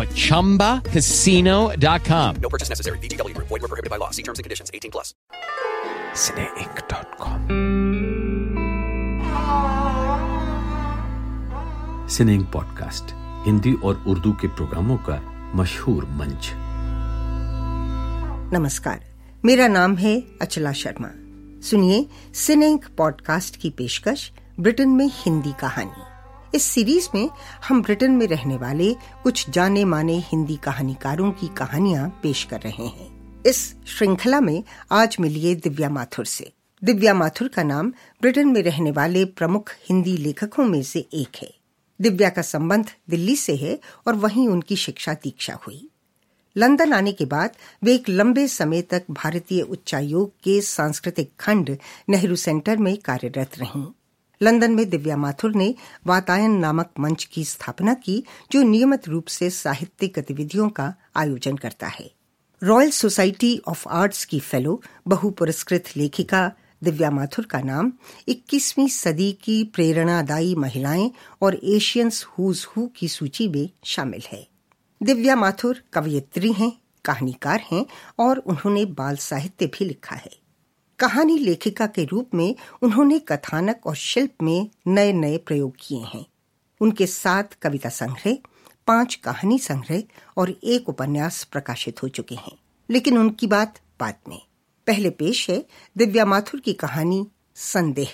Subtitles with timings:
[0.00, 2.36] at ChumbaCasino.com.
[2.36, 2.98] No purchase necessary.
[2.98, 3.36] VGW.
[3.36, 4.10] Void were prohibited by law.
[4.10, 4.70] See terms and conditions.
[4.72, 5.14] 18 plus.
[6.14, 7.68] Cineinc.com
[12.10, 13.14] Cineinc podcast
[13.46, 15.20] Hindi और उर्दू के प्रोग्रामों का
[15.54, 16.50] मशहूर मंच
[18.54, 19.04] नमस्कार
[19.44, 21.10] मेरा नाम है अचला शर्मा
[21.68, 24.30] सुनिए सिनेइंक पॉडकास्ट की पेशकश
[24.60, 26.07] ब्रिटेन में हिंदी कहानी
[26.54, 27.30] इस सीरीज़ में
[27.68, 32.86] हम ब्रिटेन में रहने वाले कुछ जाने माने हिंदी कहानीकारों की कहानियाँ पेश कर रहे
[32.86, 36.52] हैं। इस श्रृंखला में आज मिलिए दिव्या माथुर से।
[36.84, 41.54] दिव्या माथुर का नाम ब्रिटेन में रहने वाले प्रमुख हिंदी लेखकों में से एक है।
[42.00, 45.88] दिव्या का संबंध दिल्ली से है और वहीं उनकी शिक्षा दीक्षा हुई।
[46.56, 47.50] लंदन आने के बाद
[47.82, 53.86] वे एक लंबे समय तक भारतीय उच्चायोग के सांस्कृतिक खंड नेहरू सेंटर में कार्यरत रहीं।
[54.42, 55.74] लंदन में दिव्या माथुर ने
[56.06, 61.86] वातायन नामक मंच की स्थापना की, जो नियमित रूप से साहित्यिक गतिविधियों का आयोजन करता
[61.86, 62.10] है।
[62.62, 66.52] रॉयल सोसाइटी ऑफ़ आर्ट्स की फेलो बहु पुरस्कृत लेखिका
[66.84, 67.92] दिव्या माथुर का नाम
[68.28, 71.10] 21वीं सदी की प्रेरणादायी महिलाएँ
[71.42, 74.48] और एशियंस हुज हु की सूची में शामिल है।
[75.02, 76.72] दिव्या माथुर कवयित्री हैं,
[77.04, 77.86] कहानीकार हैं
[78.18, 80.47] और उन्होंने बाल साहित्य भी लिखा है।
[81.00, 86.26] कहानी लेखिका के रूप में उन्होंने कथानक और शिल्प में नए नए प्रयोग किए हैं।
[86.80, 88.38] उनके सात कविता संग्रह,
[88.86, 90.02] पाँच कहानी संग्रह
[90.36, 92.58] और एक उपन्यास प्रकाशित हो चुके हैं।
[92.90, 94.38] लेकिन उनकी बात बाद में।
[94.86, 95.66] पहले पेश है
[95.96, 98.12] दिव्या माथुर की कहानी संदेह।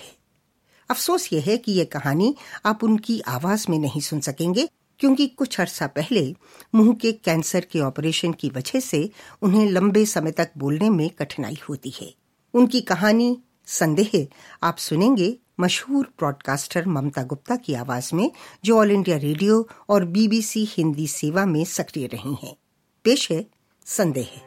[0.89, 2.35] अफसोस यह है कि यह कहानी
[2.65, 4.69] आप उनकी आवाज़ में नहीं सुन सकेंगे,
[4.99, 6.35] क्योंकि कुछ अर्सा पहले
[6.75, 9.09] मुँह के कैंसर के ऑपरेशन की वजह से
[9.41, 12.24] उन्हें लंबे समय तक बोलने में कठिनाई होती है।
[12.55, 14.27] उनकी कहानी संदेह।
[14.63, 18.31] आप सुनेंगे मशहूर ब्रॉडकास्टर ममता गुप्ता की आवाज़ में,
[18.65, 22.55] जो ऑल इंडिया रेडियो और बीबीसी हिंदी सेवा में सक्रिय रही हैं।
[23.03, 23.45] पेश है
[23.85, 24.44] संदेह।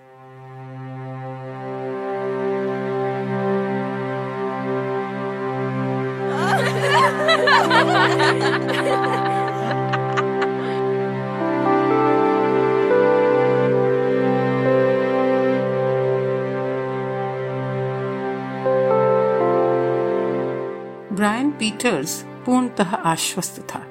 [21.59, 23.87] पीटर्स पूर्णतः आश्वस्त था।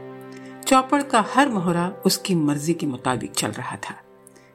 [0.62, 3.96] चौपड़ का हर मोहरा उसकी मर्ज़ी के मुताबिक चल रहा था।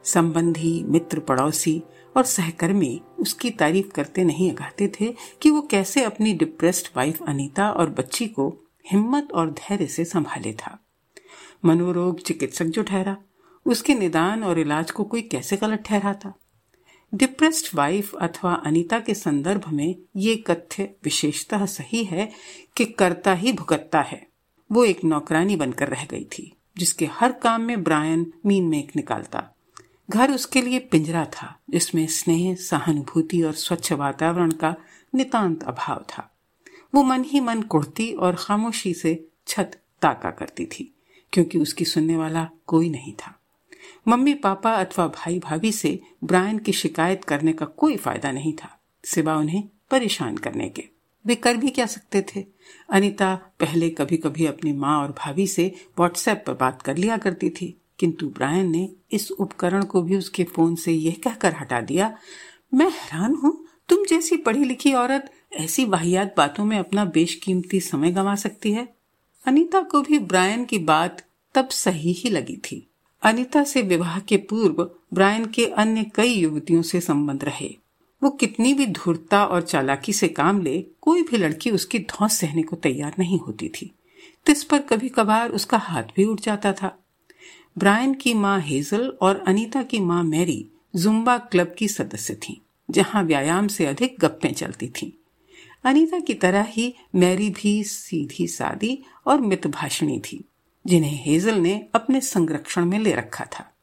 [0.05, 1.83] संबंधी, मित्र पड़ोसी
[2.17, 7.71] और सहकर्मी उसकी तारीफ़ करते नहीं अगाते थे कि वो कैसे अपनी डिप्रेस्ड वाइफ अनीता
[7.71, 8.59] और बच्ची को
[8.93, 10.79] हिम्मत और धैर्य से संभाले था।
[11.65, 13.17] मनोरोग चिकित्सक जो ठहरा,
[13.67, 16.35] उसके निदान और इलाज को कोई कैसे गलत ठहराता?
[17.15, 22.33] डिप्रेस्ड वाइफ अथवा अनीता के संदर्भ में ये कथ्य विशेषतः सही है
[22.77, 24.27] कि करता ही भुगतता है।
[24.73, 29.57] वो एक नौकरानी बनकर रह गई थी, जिसके हर काम में ब्रायन मीन मेक निकालता।
[30.11, 34.75] घर उसके लिए पिंजरा था, जिसमें स्नेह, सहानुभूति और स्वच्छ वातावरण का
[35.15, 36.35] नितांत अभाव था।
[36.95, 40.95] वो मन ही मन कुड़ती और खामोशी से छत ताका करती थी,
[41.33, 43.39] क्योंकि उसकी सुनने वाला कोई नहीं था।
[44.07, 48.79] मम्मी, पापा अथवा भाई भाभी से ब्रायन की शिकायत करने का कोई फ़ायदा नहीं था,
[49.05, 50.85] सिवा उन्हें परेशान करने के।
[51.25, 52.45] वे कर भी क्या सकते थे?
[52.91, 55.67] अनीता पहले कभी कभी अपनी माँ और भाभी से
[55.99, 60.45] व्हाट्सएप पर बात कर लिया करती थी, किंतु ब्रायन ने इस उपकरण को भी उसके
[60.45, 62.17] फ़ोन से यह कहकर हटा दिया,
[62.75, 63.59] मैं हैरान हूँ,
[63.89, 68.89] तुम जैसी पढ़ी लिखी औरत ऐसी वाहियात बातों में अपना बेशकीमती समय गंवा सकती है?
[69.45, 71.23] अनीता को भी ब्रायन की बात
[71.55, 72.87] तब सही ही लगी थी।
[73.23, 74.83] अनिता से विवाह के पूर्व
[75.15, 77.69] ब्रायन के अन्य कई युवतियों से संबंध रहे।
[78.23, 82.63] वो कितनी भी धूर्ता और चालाकी से काम ले, कोई भी लड़की उसकी धौस सहने
[82.63, 83.91] को तैयार नहीं होती थी।
[84.47, 86.99] तिस पर कभी कभार उसका हाथ भी उठ जाता था।
[87.79, 90.65] ब्रायन की माँ हेजल और अनीता की माँ मैरी
[90.97, 92.61] जुम्बा क्लब की सदस्य थी,
[92.91, 95.11] जहाँ व्यायाम से अधिक गप्पें चलती थीं।
[95.85, 100.45] अनीता की तरह ही मैरी भी सीधी सादी और मितभाषणी थी।
[100.87, 103.75] जिन्हें हेजल ने अपने संरक्षण में ले रखा था।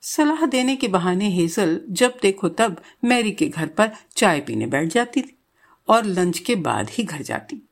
[0.00, 4.88] सलाह देने के बहाने हेजल जब देखो तब मैरी के घर पर चाय पीने बैठ
[4.88, 5.38] जाती थी
[5.88, 7.68] और लंच के बाद ही घर जाती।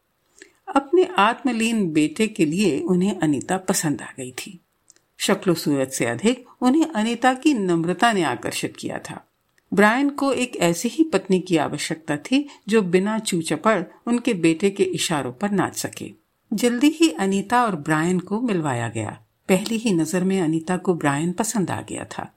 [0.77, 4.61] अपने आत्मलीन बेटे के लिए उन्हें अनीता पसंद आ गई थी।
[5.19, 9.27] शक्लो सूरत से अधिक उन्हें अनीता की नम्रता ने आकर्षित किया था।
[9.75, 14.83] ब्रायन को एक ऐसी ही पत्नी की आवश्यकता थी जो बिना चूचपड़ उनके बेटे के
[14.83, 16.20] इशारों पर नाच सके।
[16.51, 19.19] जल्दी ही अनीता और ब्रायन को मिलवाया गया।
[19.49, 22.31] पहली ही नज़र में अनीता को ब्रायन पसंद आ गया था।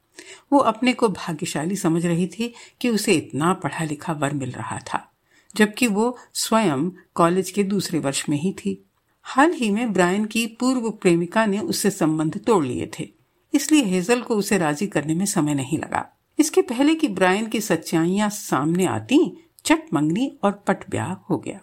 [0.52, 4.78] वो अपने को भाग्यशाली समझ रही थी कि उसे इतना पढ़ा लिखा वर मिल रहा
[4.84, 5.08] था,
[5.56, 8.78] जबकि वो स्वयं कॉलेज के दूसरे वर्ष में ही थी।
[9.26, 13.10] हाल ही में ब्रायन की पूर्व प्रेमिका ने उससे संबंध तोड़ लिए थे,
[13.54, 16.06] इसलिए हेजल को उसे राज़ी करने में समय नहीं लगा।
[16.40, 19.20] इसके पहले कि ब्रायन की सच्चाइयाँ सामने आती
[19.66, 21.60] चट मंगनी और पट ब्याह हो गया।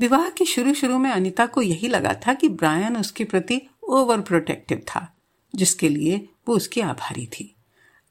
[0.00, 4.20] विवाह के शुरू शुरू में अनिता को यही लगा था कि ब्रायन उसके प्रति ओवर
[4.20, 5.08] प्रोटेक्टिव था,
[5.54, 6.16] जिसके लिए
[6.48, 7.54] वो उसकी आभारी थी।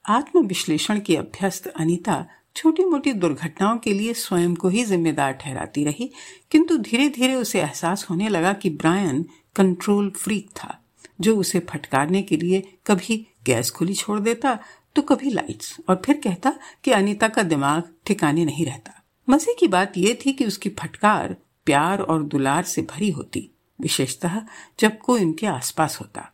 [0.06, 2.26] आत्मविश्लेषण की अभ्यस्त अनिता
[2.56, 6.10] छोटी मोटी दुर्घटनाओं के लिए स्वयं को ही जिम्मेदार ठहराती रही,
[6.52, 9.24] किंतु धीरे धीरे उसे एहसास होने लगा कि ब्रायन
[9.56, 10.80] कंट्रोल फ्रीक था,
[11.22, 14.58] जो उसे फटकारने के लिए कभी गैस खुली छोड़ देता
[14.96, 16.54] तो कभी लाइट्स और फिर कहता
[16.84, 21.36] कि अनीता का दिमाग ठिकाने नहीं रहता। मज़े की बात यह थी कि उसकी फटकार
[21.66, 23.50] प्यार और दुलार से भरी होती,
[23.82, 24.42] विशेषतः
[24.80, 26.34] जब कोई उनके आसपास होता।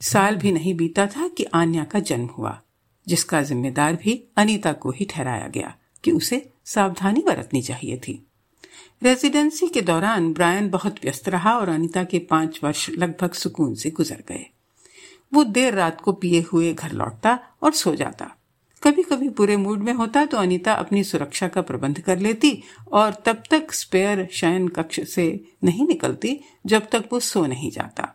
[0.00, 2.60] साल भी नहीं बीता था कि आन्या का जन्म हुआ,
[3.08, 5.74] जिसका जिम्मेदार भी अनीता को ही ठहराया गया
[6.04, 8.26] कि उसे सावधानी बरतनी चाहिए थी।
[9.02, 13.90] रेजिडेंसी के दौरान ब्रायन बहुत व्यस्त रहा और अनीता के पाँच वर्ष लगभग सुकून से
[13.90, 14.46] गुजर गए।
[15.34, 18.36] वो देर रात को पिए हुए घर लौटता और सो जाता।
[18.82, 22.62] कभी कभी बुरे मूड में होता तो अनीता अपनी सुरक्षा का प्रबंध कर लेती
[22.92, 25.24] और तब तक स्पेयर शयन कक्ष से
[25.64, 28.08] नहीं निकलती जब तक वो सो नहीं जाता।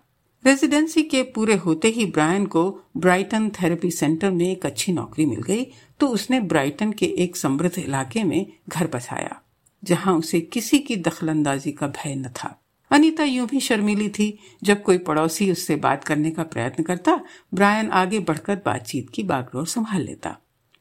[0.44, 2.64] रेजिडेंसी के पूरे होते ही ब्रायन को
[2.98, 5.66] ब्राइटन थेरेपी सेंटर में एक अच्छी नौकरी मिल गई
[6.00, 9.42] तो उसने ब्राइटन के एक समृद्ध इलाके में घर बसाया,
[9.84, 12.58] जहाँ उसे किसी की दखलंदाजी का भय न था।
[12.92, 14.28] अनीता यूँ भी शर्मीली थी।
[14.64, 17.20] जब कोई पड़ोसी उससे बात करने का प्रयत्न करता,
[17.54, 20.38] ब्रायन आगे बढ़कर बातचीत की बागडोर संभाल लेता।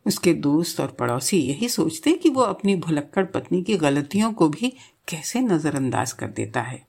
[0.07, 4.73] उसके दोस्त और पड़ोसी यही सोचते कि वो अपनी भुलक्कड़ पत्नी की गलतियों को भी
[5.09, 6.87] कैसे नजरअंदाज कर देता है।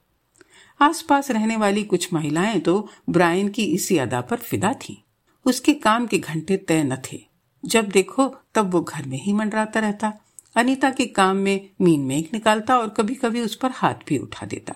[0.80, 4.96] आसपास रहने वाली कुछ महिलाएँ तो ब्रायन की इसी अदा पर फिदा थीं।
[5.44, 7.24] उसके काम के घंटे तय न थे।
[7.64, 10.12] जब देखो, तब वो घर में ही मंडराता रहता।
[10.56, 14.46] अनीता के काम में मीन मेघ निकालता और कभी कभी उस पर हाथ भी उठा
[14.46, 14.74] देता।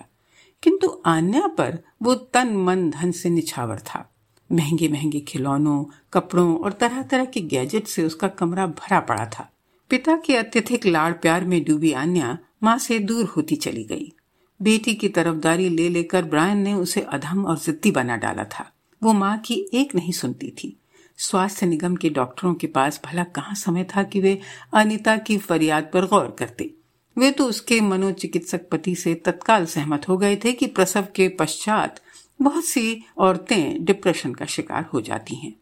[0.63, 4.12] किंतु आन्या पर वो तन मन धन से निछावर था।
[4.53, 9.51] महँगे महँगे खिलौनों, कपड़ों और तरह तरह के गैजेट से उसका कमरा भरा पड़ा था।
[9.89, 14.13] पिता के अत्यधिक लाड़ प्यार में डूबी आन्या माँ से दूर होती चली गई।
[14.61, 18.71] बेटी की तरफदारी ले लेकर ब्रायन ने उसे अधम और जिद्दी बना डाला था।
[19.03, 20.79] वो माँ की एक नहीं सुनती थी।
[21.17, 24.39] स्वास्थ्य निगम के डॉक्टरों के पास भला कहाँ समय था कि वे
[24.73, 26.73] अनिता की फरियाद पर गौर करते।
[27.17, 31.99] वे तो उसके मनोचिकित्सक पति से तत्काल सहमत हो गए थे कि प्रसव के पश्चात
[32.43, 35.53] बहुत सी औरतें डिप्रेशन का शिकार हो जाती हैं।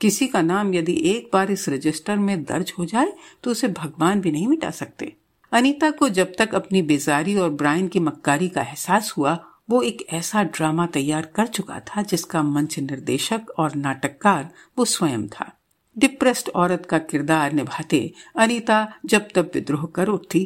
[0.00, 3.12] किसी का नाम यदि एक बार इस रजिस्टर में दर्ज हो जाए
[3.44, 5.12] तो उसे भगवान भी नहीं मिटा सकते।
[5.52, 9.38] अनीता को जब तक अपनी बेजारी और ब्रायन की मक्कारी का एहसास हुआ,
[9.70, 15.26] वो एक ऐसा ड्रामा तैयार कर चुका था जिसका मंच निर्देशक और नाटककार वो स्वयं
[15.28, 15.52] था।
[15.96, 18.00] डिप्रेस्ड औरत का किरदार निभाते
[18.36, 20.44] अनीता जब तब विद्रोह कर उठती,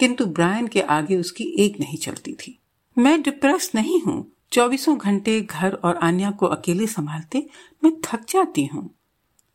[0.00, 2.58] किंतु ब्रायन के आगे उसकी एक नहीं चलती थी।
[2.96, 7.46] मैं डिप्रेस नहीं हूँ चौबीसों घंटे घर और आन्या को अकेले संभालते
[7.84, 8.90] मैं थक जाती हूँ।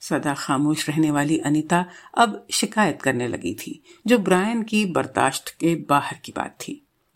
[0.02, 5.76] सदा खामोश रहने वाली अनीता अब शिकायत करने लगी थी, जो ब्रायन की बर्दाश्त के
[5.76, 6.74] बाहर की बात थी।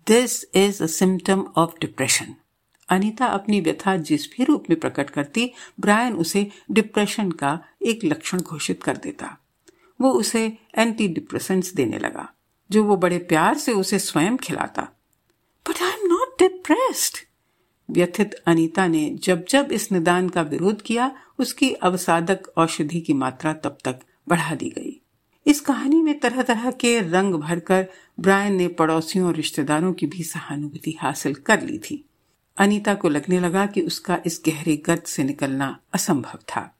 [0.07, 2.33] This is a symptom of depression
[2.89, 8.39] Anita अपनी व्यथा जिस भी रूप में प्रकट करती, ब्रायन उसे डिप्रेशन का एक लक्षण
[8.39, 9.37] घोषित कर देता।
[10.01, 10.45] वो उसे
[10.77, 12.29] एंटी डिप्रेसेंट्स देने लगा,
[12.71, 14.81] जो वो बड़े प्यार से उसे स्वयं खिलाता।
[15.65, 17.17] But I am not depressed
[17.93, 23.53] व्यथित अनीता ने जब जब इस निदान का विरोध किया उसकी अवसादक औषधि की मात्रा
[23.53, 24.99] तब तक बढ़ा दी गई।
[25.45, 27.87] इस कहानी में तरह तरह के रंग भरकर
[28.19, 32.05] ब्रायन ने पड़ोसियों और रिश्तेदारों की भी सहानुभूति हासिल कर ली थी।
[32.57, 36.77] अनीता को लगने लगा कि उसका इस गहरे गर्द से निकलना असंभव था।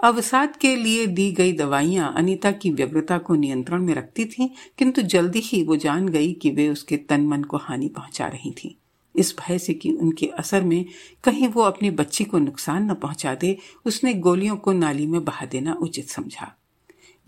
[0.00, 5.02] अवसाद के लिए दी गई दवाइयाँ अनीता की व्यग्रता को नियंत्रण में रखती थीं, किंतु
[5.02, 8.81] जल्दी ही वो जान गई कि वे उसके तन मन को हानि पहुँचा रही थीं।
[9.16, 10.84] इस भय से कि उनके असर में
[11.24, 15.46] कहीं वो अपनी बच्ची को नुकसान न पहुँचा दे, उसने गोलियों को नाली में बहा
[15.46, 16.58] देना उचित समझा।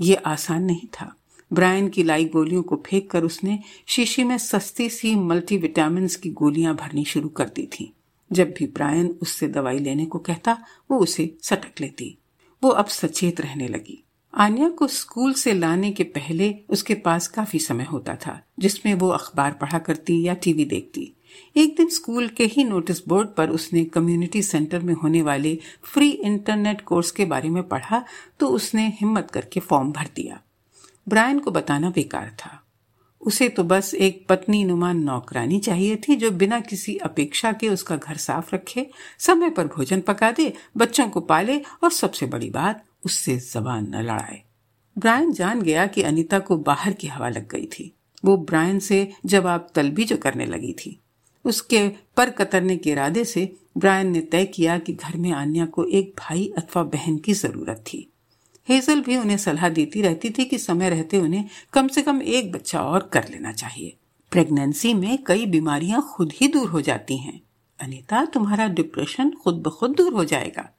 [0.00, 1.16] ये आसान नहीं था।
[1.52, 6.76] ब्रायन की लाई गोलियों को फेंक कर उसने शीशी में सस्ती सी मल्टीविटामिन की गोलियाँ
[6.76, 7.92] भरनी शुरू कर दी थी।
[8.32, 12.18] जब भी ब्रायन उससे दवाई लेने को कहता, वो उसे सटक लेती।
[12.64, 17.58] वो अब सचेत रहने लगी। आन्या को स्कूल से लाने के पहले उसके पास काफ़ी
[17.58, 21.12] समय होता था, जिसमें वो अखबार पढ़ा करती या टीवी देखती।
[21.56, 26.10] एक दिन स्कूल के ही नोटिस बोर्ड पर उसने कम्युनिटी सेंटर में होने वाले फ्री
[26.10, 28.04] इंटरनेट कोर्स के बारे में पढ़ा
[28.40, 30.40] तो उसने हिम्मत करके फॉर्म भर दिया।
[31.08, 32.60] ब्रायन को बताना बेकार था।
[33.20, 37.96] उसे तो बस एक पत्नी नुमान नौकरानी चाहिए थी जो बिना किसी अपेक्षा के उसका
[37.96, 42.84] घर साफ़ रखे, समय पर भोजन पका दे बच्चों को पाले और सबसे बड़ी बात,
[43.04, 44.42] उससे जबान न लड़ाए।
[44.98, 49.12] ब्रायन जान गया कि अनीता को बाहर की हवा लग गई थी। वो ब्रायन से
[49.26, 51.00] जवाब तलबी जो करने लगी थी।
[51.44, 55.84] उसके पर कतरने के इरादे से ब्रायन ने तय किया कि घर में आन्या को
[55.84, 58.12] एक भाई अथवा बहन की ज़रूरत थी।
[58.68, 62.52] हेजल भी उन्हें सलाह देती रहती थी कि समय रहते उन्हें कम से कम एक
[62.52, 63.96] बच्चा और कर लेना चाहिए।
[64.30, 67.40] प्रेगनेंसी में कई बीमारियाँ खुद ही दूर हो जाती हैं।
[67.80, 70.70] अनीता, तुम्हारा डिप्रेशन खुद ब खुद दूर हो जाएगा।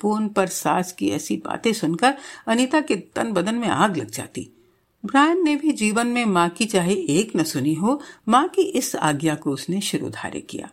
[0.00, 2.14] फ़ोन पर सास की ऐसी बातें सुनकर
[2.46, 4.55] अनिता के तन बदन में आग लग जाती।
[5.04, 8.96] ब्रायन ने भी जीवन में माँ की चाहे एक न सुनी हो, माँ की इस
[8.96, 10.70] आज्ञा को उसने शिरोधार्य किया।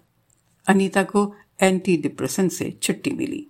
[0.67, 3.47] अनीता को एंटी डिप्रेशन से छुट्टी मिली।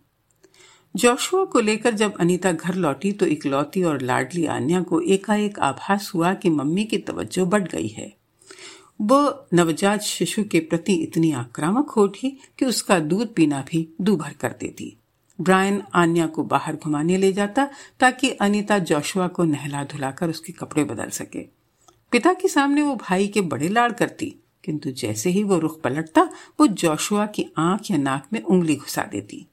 [0.95, 6.11] जोशुआ को लेकर जब अनीता घर लौटी तो इकलौती और लाडली आन्या को एकाएक आभास
[6.15, 8.13] हुआ कि मम्मी की तवज्जो बढ़ गई है।
[9.01, 14.55] वो नवजात शिशु के प्रति इतनी आक्रामक हो कि उसका दूध पीना भी दूभर कर
[14.59, 14.97] देती।
[15.43, 17.69] ब्रायन आन्या को बाहर घुमाने ले जाता
[17.99, 21.39] ताकि अनीता जोशुआ को नहला धुलाकर उसके कपड़े बदल सके।
[22.11, 26.29] पिता के सामने वो भाई के बड़े लाड़ करती, किंतु जैसे ही वो रुख पलटता,
[26.59, 29.47] वो जोशुआ की आँख या नाक में उंगली घुसा देती।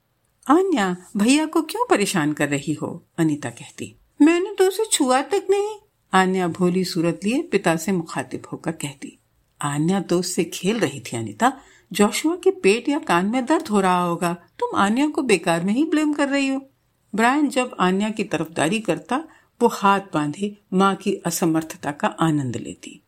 [0.49, 3.07] आन्या, भैया को क्यों परेशान कर रही हो?
[3.19, 5.77] अनीता कहती। मैंने तो उसे छुआ तक नहीं।
[6.15, 9.19] आन्या भोली सूरत लिए पिता से मुखातिब होकर कहती।
[9.63, 11.53] आन्या तो उससे खेल रही थी, अनीता।
[11.93, 15.73] जोशुआ के पेट या कान में दर्द हो रहा होगा। तुम आन्या को बेकार में
[15.73, 16.63] ही ब्लेम कर रही हो।
[17.15, 19.25] ब्रायन जब आन्या की तरफदारी करता,
[19.63, 23.03] वो हाथ बांधे, माँ की असमर्थता का आनंद लेती।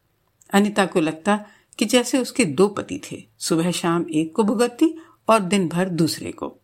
[0.53, 1.45] अनिता को लगता
[1.79, 4.99] कि जैसे उसके दो पति थे, सुबह शाम एक को भुगतती
[5.29, 6.57] और दिन भर दूसरे को।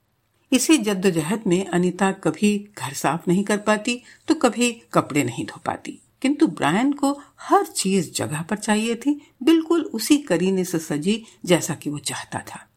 [0.52, 5.60] इसी जद्दोजहद में अनिता कभी घर साफ़ नहीं कर पाती तो कभी कपड़े नहीं धो
[5.66, 11.24] पाती। किंतु ब्रायन को हर चीज़ जगह पर चाहिए थी, बिल्कुल उसी करीने से सजी
[11.44, 12.68] जैसा कि वो चाहता था।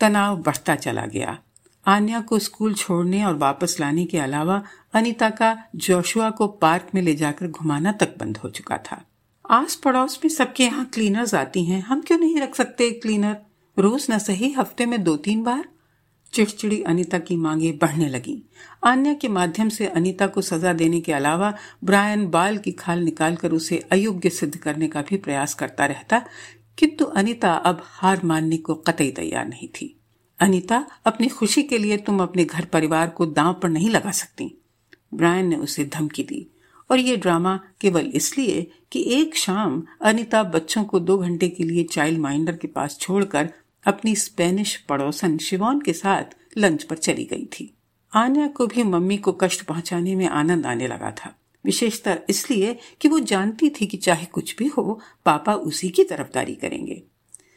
[0.00, 1.38] तनाव बढ़ता चला गया।
[1.86, 4.62] आन्या को स्कूल छोड़ने और वापस लाने के अलावा
[4.94, 9.04] अनीता का जोशुआ को पार्क में ले जाकर घुमाना तक बंद हो चुका था।
[9.50, 13.36] आस पड़ोस में सबके यहाँ क्लीनर्स आती हैं। हम क्यों नहीं रख सकते क्लीनर?
[13.78, 15.68] रोज न सही, हफ़्ते में दो तीन बार?
[16.36, 18.42] चिड़चिड़ी अनीता की मांगे बढ़ने लगी।
[18.84, 21.52] आन्या के माध्यम से अनीता को सजा देने के अलावा
[21.84, 26.22] ब्रायन बाल की खाल निकालकर उसे अयोग्य सिद्ध करने का भी प्रयास करता रहता,
[26.78, 30.00] किंतु अनीता अब हार मानने को कतई तैयार नहीं थी।
[30.40, 34.62] अनीता, अपनी खुशी के लिए तुम अपने घर परिवार को दांव पर नहीं लगा सकती।
[35.14, 36.46] ब्रायन ने उसे धमकी दी।
[36.90, 41.84] और ये ड्रामा केवल इसलिए कि एक शाम अनीता बच्चों को दो घंटे के लिए
[41.84, 43.52] चाइल्ड माइंडर के पास छोड़कर
[43.86, 46.24] अपनी स्पेनिश पड़ोसन शिवोन के साथ
[46.58, 47.76] लंच पर चली गई थी।
[48.14, 53.08] आन्या को भी मम्मी को कष्ट पहुँचाने में आनंद आने लगा था। विशेषतर इसलिए कि
[53.08, 57.02] वो जानती थी कि चाहे कुछ भी हो, पापा उसी की तरफदारी करेंगे।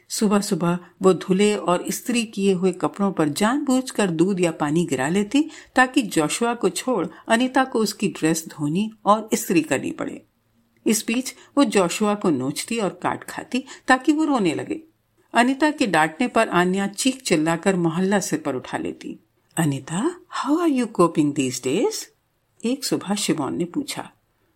[0.10, 5.10] सुबह सुबह वो धुले और इस्त्री किए हुए कपड़ों पर जानबूझकर दूध या पानी गिरा
[5.10, 10.26] लेती, ताकि जोशुआ को छोड़ अनिता को उसकी ड्रेस धोनी और इस्त्री करनी पड़े।
[10.88, 14.89] इस बीच वो जोशुआ को नोचती और काट खाती, ताकि वो रोने लगे।
[15.34, 19.18] अनिता के डांटने पर आन्या चीख चिल्लाकर मोहल्ला सिर पर उठा लेती।
[19.58, 22.06] Anita how are you coping these days
[22.64, 24.10] एक सुबह शिवोन ने पूछा,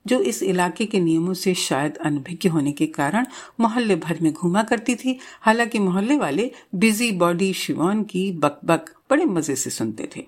[0.06, 3.26] जो इस इलाके के नियमों से शायद अनभिज्ञ होने के कारण
[3.60, 9.26] मोहल्ले भर में घूमा करती थी, हालाँकि मोहल्ले वाले बिज़ी बॉडी शिवोन की बकबक बड़े
[9.28, 10.26] मज़े से सुनते थे।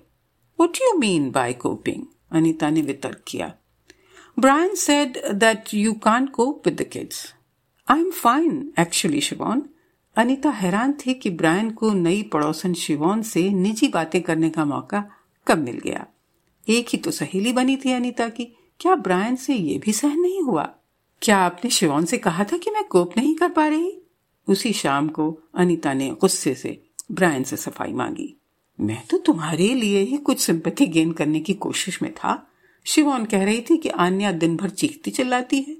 [0.58, 3.52] What you mean by coping Anita ने वितर्क किया।
[4.38, 7.32] Brian said that you can cope with the kids
[7.88, 9.68] I am fine actually Siobhan.
[10.16, 15.10] Anita हैरान थी कि ब्रायन को नई पड़ोसन शिवोन से निजी बातें करने का मौका
[15.46, 16.06] कब मिल गया।
[16.68, 18.44] एक ही तो सहेली बनी थी अनीता की।
[18.80, 20.62] क्या ब्रायन से ये भी सहन नहीं हुआ?
[21.22, 23.98] क्या आपने शिवोन से कहा था कि मैं कोप नहीं कर पा रही?
[24.48, 26.82] उसी शाम को अनीता ने गुस्से से
[27.12, 28.36] ब्रायन से सफ़ाई मांगी।
[28.80, 32.50] मैं तो तुम्हारे लिए ही कुछ सिंपैथी गेन करने की कोशिश में था।
[32.84, 35.76] शिवोन कह रही थी कि आन्या दिन भर चीखती चिल्लाती है।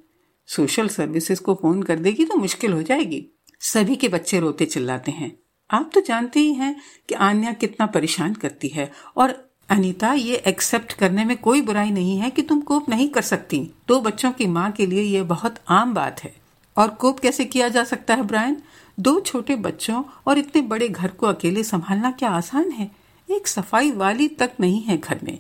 [0.47, 3.27] सोशल सर्विसेज़ को फ़ोन कर देगी तो मुश्किल हो जाएगी।
[3.67, 5.33] सभी के बच्चे रोते चिल्लाते हैं।
[5.71, 6.77] आप तो जानते ही हैं
[7.09, 12.19] कि आन्या कितना परेशान करती है और अनीता ये एक्सेप्ट करने में कोई बुराई नहीं
[12.19, 13.59] है कि तुम कोप नहीं कर सकती।
[13.89, 16.35] दो बच्चों की माँ के लिए ये बहुत आम बात है।
[16.77, 18.63] और कोप कैसे किया जा सकता है, ब्रायन?
[19.01, 22.91] दो छोटे बच्चों और इतने बड़े घर को अकेले संभालना क्या आसान है?
[23.31, 25.39] एक सफ़ाई वाली तक नहीं है घर में।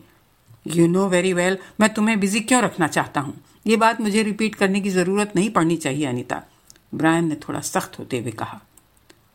[0.66, 3.40] यू नो वेरी वेल मैं तुम्हें बिज़ी क्यों रखना चाहता हूँ?
[3.66, 6.42] ये बात मुझे रिपीट करने की ज़रूरत नहीं पड़नी चाहिए, अनिता।
[6.93, 8.61] ब्रायन ने थोड़ा सख्त होते हुए कहा,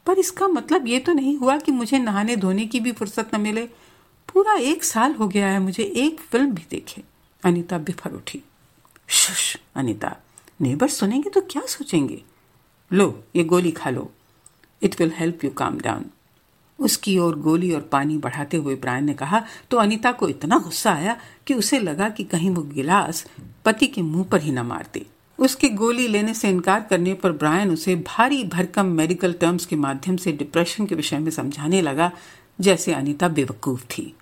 [0.05, 3.41] पर इसका मतलब ये तो नहीं हुआ कि मुझे नहाने धोने की भी फुर्सत न
[3.41, 3.65] मिले।
[4.29, 7.03] पूरा एक साल हो गया है, मुझे एक फ़िल्म भी देखे।
[7.43, 8.41] अनिता बिफर उठी।
[9.09, 10.15] शुश, अनिता,
[10.61, 12.21] नेबर सुनेंगे तो क्या सोचेंगे?
[12.91, 14.11] लो, ये गोली खा लो।
[14.81, 16.05] It will help you calm down.
[16.79, 20.91] उसकी ओर गोली और पानी बढ़ाते हुए ब्रायन ने कहा तो अनिता को इतना गुस्सा
[20.91, 21.15] आया
[21.47, 23.25] कि उसे लगा कि कहीं वो गिलास
[23.65, 25.05] पति के मुँह पर ही न मार दे।
[25.41, 30.17] उसके गोली लेने से इनकार करने पर ब्रायन उसे भारी भरकम मेडिकल टर्म्स के माध्यम
[30.17, 32.11] से डिप्रेशन के विषय में समझाने लगा,
[32.59, 34.13] जैसे अनिता बेवकूफ़ थी।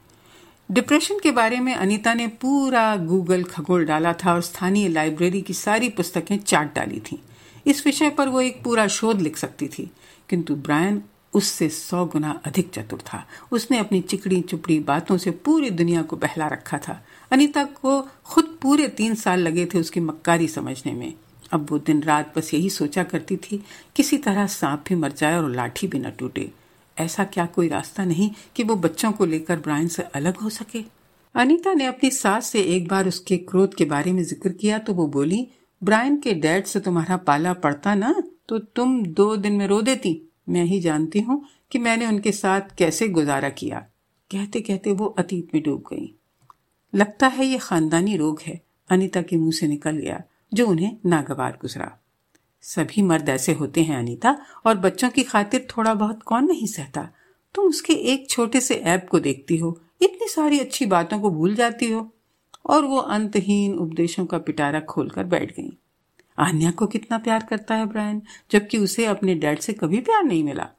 [0.69, 5.53] डिप्रेशन के बारे में अनिता ने पूरा गूगल खगोल डाला था और स्थानीय लाइब्रेरी की
[5.53, 7.19] सारी पुस्तकें चाट डाली थी।
[7.67, 9.89] इस विषय पर वो एक पूरा शोध लिख सकती थी,
[10.29, 11.01] किंतु ब्रायन
[11.33, 16.15] उससे सौ गुना अधिक चतुर था। उसने अपनी चिकड़ी चुपड़ी बातों से पूरी दुनिया को
[16.15, 21.13] बहला रखा था। अनीता को खुद पूरे तीन साल लगे थे उसकी मक्कारी समझने में।
[21.53, 23.61] अब वो दिन रात बस यही सोचा करती थी,
[23.95, 26.49] किसी तरह सांप भी मर जाए और लाठी भी न टूटे।
[26.97, 30.83] ऐसा क्या कोई रास्ता नहीं कि वो बच्चों को लेकर ब्रायन से अलग हो सके?
[31.35, 34.93] अनीता ने अपनी सास से एक बार उसके क्रोध के बारे में ज़िक्र किया तो
[34.93, 35.47] वो बोली,
[35.81, 38.13] ब्रायन के डैड से तुम्हारा पाला पड़ता ना
[38.49, 42.75] तो तुम दो दिन में रो देती। मैं ही जानती हूँ कि मैंने उनके साथ
[42.77, 43.79] कैसे गुजारा किया।
[44.31, 46.15] कहते कहते वो अतीत में डूब गई।
[46.95, 51.59] लगता है ये खानदानी रोग है। अनीता के मुँह से निकल गया, जो उन्हें नागवार
[51.61, 52.03] गुजरा।
[52.61, 57.09] सभी मर्द ऐसे होते हैं, अनीता, और बच्चों की खातिर थोड़ा बहुत कौन नहीं सहता?
[57.55, 61.55] तुम उसके एक छोटे से ऐप को देखती हो, इतनी सारी अच्छी बातों को भूल
[61.55, 62.13] जाती हो।
[62.65, 65.77] और वो अंतहीन उपदेशों का पिटारा खोलकर बैठ गई।
[66.39, 70.43] आन्या को कितना प्यार करता है ब्रायन, जबकि उसे अपने डैड से कभी प्यार नहीं
[70.43, 70.69] मिला।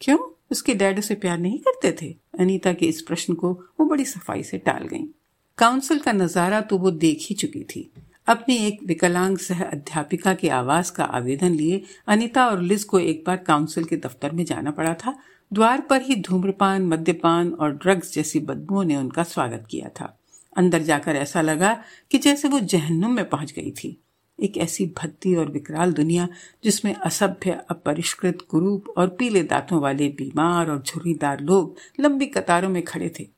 [0.00, 0.18] क्यों?
[0.50, 2.16] उसके डैड उसे प्यार नहीं करते थे?
[2.38, 5.14] अनीता के इस प्रश्न को वो बड़ी सफ़ाई से टाल गई।
[5.60, 7.90] काउंसिल का नज़ारा तो वो देख ही चुकी थी।
[8.26, 13.22] अपनी एक विकलांग सह अध्यापिका के आवास का आवेदन लिए अनीता और लिज को एक
[13.26, 15.14] बार काउंसिल के दफ्तर में जाना पड़ा था।
[15.52, 20.16] द्वार पर ही धूम्रपान, मद्यपान और ड्रग्स जैसी बदबुओं ने उनका स्वागत किया था।
[20.56, 21.72] अंदर जाकर ऐसा लगा
[22.10, 23.96] कि जैसे वो जहन्नुम में पहुँच गई थी।
[24.38, 26.28] एक ऐसी भद्दी और विकराल दुनिया
[26.64, 32.82] जिसमें असभ्य, अपरिष्कृत, कुरूप और पीले दांतों वाले बीमार और झुर्रीदार लोग लंबी कतारों में
[32.82, 33.28] खड़े थे।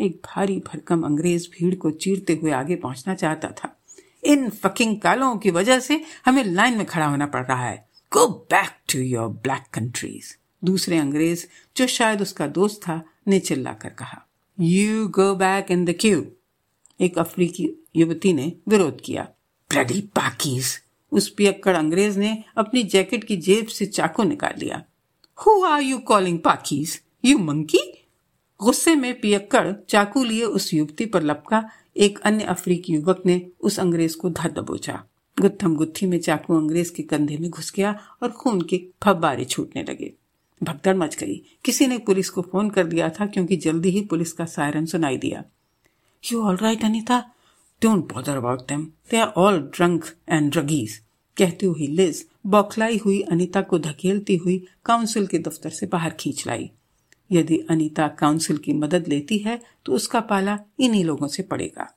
[0.00, 3.80] एक भारी भरकम अंग्रेज़ भीड़ को चीरते हुए आगे पहुँचना चाहता था।
[4.24, 8.26] इन फकिंग कालों की वजह से हमें लाइन में खड़ा होना पड़ रहा है। Go
[8.26, 10.34] back to your black countries
[10.64, 14.26] दूसरे अंग्रेज़, जो शायद उसका दोस्त था, ने चिल्लाकर कहा
[14.60, 16.26] you go back in the queue
[17.00, 19.28] एक अफ्रीकी युवती ने विरोध किया।
[19.70, 20.80] ब्लडी पाकीज
[21.12, 24.82] उस पियक्कड़ अंग्रेज़ ने अपनी जैकेट की जेब से चाकू निकाल लिया।
[25.46, 27.89] Who are you calling Pakis you monkey
[28.62, 33.80] गुस्से में पियक्कड़ चाकू लिए उस युवती पर लपका। एक अन्य अफ्रीकी युवक ने उस
[33.80, 35.04] अंग्रेज़ को धर दबोचा।
[35.40, 39.82] गुत्थम गुत्थी में चाकू अंग्रेज़ के कंधे में घुस गया और खून के फब्बारे छूटने
[39.82, 40.12] लगे।
[40.62, 44.32] भगदड़ मच गई। किसी ने पुलिस को फ़ोन कर दिया था क्योंकि जल्दी ही पुलिस
[44.32, 45.44] का सायरन सुनाई दिया।
[46.32, 47.30] You all right Anita
[47.82, 51.00] don't bother about them they are all drunk and druggies
[51.36, 56.46] कहती हुई लिज बौखलाई हुई अनिता को धकेलती हुई काउंसिल के दफ्तर से बाहर खींच
[56.46, 56.70] लाई।
[57.30, 61.88] यदि अनीता काउंसिल की मदद लेती है तो उसका पाला इन्हीं लोगों से पड़ेगा।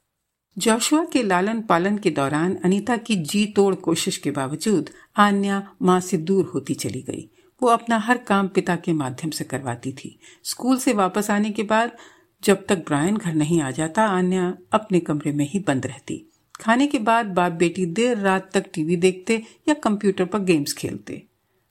[0.58, 6.00] जोशुआ के लालन पालन के दौरान अनीता की जी तोड़ कोशिश के बावजूद आन्या माँ
[6.02, 7.30] से दूर होती चली गई।
[7.62, 11.63] वो अपना हर काम पिता के माध्यम से करवाती थी। स्कूल से वापस आने के
[11.63, 11.98] बाद
[12.43, 16.26] जब तक ब्रायन घर नहीं आ जाता, आन्या अपने कमरे में ही बंद रहती।
[16.62, 21.22] खाने के बाद बाप बेटी देर रात तक टीवी देखते या कंप्यूटर पर गेम्स खेलते।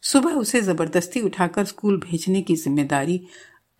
[0.02, 3.20] सुबह उसे ज़बरदस्ती उठाकर स्कूल भेजने की ज़िम्मेदारी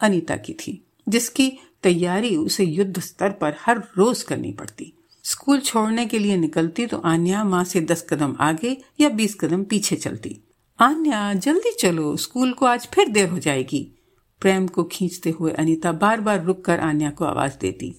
[0.03, 4.93] अनीता की थी, जिसकी तैयारी उसे युद्ध स्तर पर हर रोज करनी पड़ती।
[5.25, 9.65] स्कूल छोड़ने के लिए निकलती तो आन्या माँ से दस कदम आगे या बीस कदम
[9.65, 10.41] पीछे चलती।
[10.81, 13.93] आन्या, जल्दी चलो, स्कूल को आज फिर देर हो जाएगी।
[14.41, 17.95] प्रेम को खींचते हुए अनीता बार बार रुक कर आन्या को आवाज़ देती।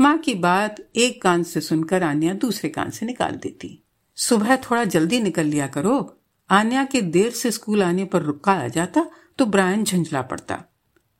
[0.00, 3.82] माँ की बात एक कान से सुनकर आन्या दूसरे कान से निकाल देती।
[4.16, 6.16] सुबह थोड़ा जल्दी निकल लिया करो।
[6.50, 10.64] आन्या के देर से स्कूल आने पर रुका आ जाता तो ब्रायन झंझला पड़ता।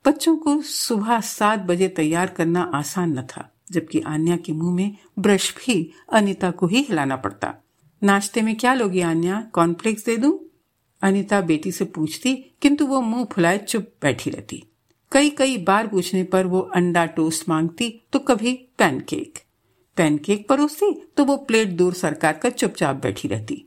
[0.05, 4.97] बच्चों को सुबह सात बजे तैयार करना आसान न था, जबकि आन्या के मुँह में
[5.19, 7.55] ब्रश भी अनिता को ही हिलाना पड़ता।
[8.03, 9.41] नाश्ते में क्या लोगी आन्या?
[9.53, 10.39] कॉर्नफ्लेक्स दे दूँ?
[11.03, 14.63] अनिता बेटी से पूछती, किंतु वो मुँह फुलाए चुप बैठी रहती।
[15.13, 19.39] कई कई बार पूछने पर वो अंडा टोस्ट मांगती तो कभी पैनकेक।
[19.97, 23.65] पैनकेक परोसती तो वो प्लेट दूर सरकार कर चुपचाप बैठी रहती,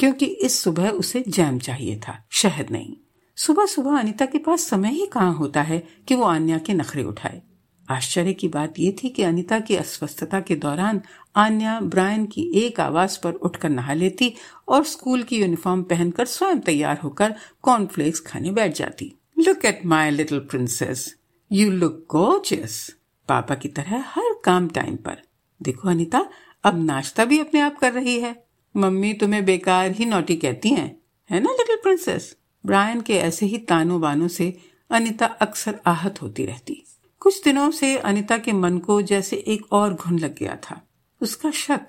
[0.00, 2.96] क्योंकि इस सुबह उसे जैम चाहिए था, शहद नहीं।
[3.40, 7.02] सुबह सुबह अनिता के पास समय ही कहाँ होता है कि वो आन्या के नखरे
[7.02, 7.42] उठाए?
[7.90, 11.00] आश्चर्य की बात यह थी कि अनिता की अस्वस्थता के दौरान
[11.36, 14.34] आन्या ब्रायन की एक आवाज़ पर उठकर नहा लेती
[14.68, 20.10] और स्कूल की यूनिफॉर्म पहनकर स्वयं तैयार होकर कॉर्नफ्लेक्स खाने बैठ जाती। Look at my
[20.10, 21.16] little princess
[21.52, 22.96] you look gorgeous
[23.28, 25.22] पापा की तरह हर काम टाइम पर।
[25.62, 26.26] देखो अनिता,
[26.64, 28.44] अब नाश्ता भी अपने आप कर रही है।
[28.76, 31.00] मम्मी तुम्हें बेकार ही नोटी कहती हैं,
[31.30, 34.58] है ना लिटिल प्रिंसेस ब्रायन के ऐसे ही तानों बानों से
[34.90, 36.84] अनिता अक्सर आहत होती रहती।
[37.20, 40.82] कुछ दिनों से अनिता के मन को जैसे एक और घुन लग गया था।
[41.20, 41.80] उसका शक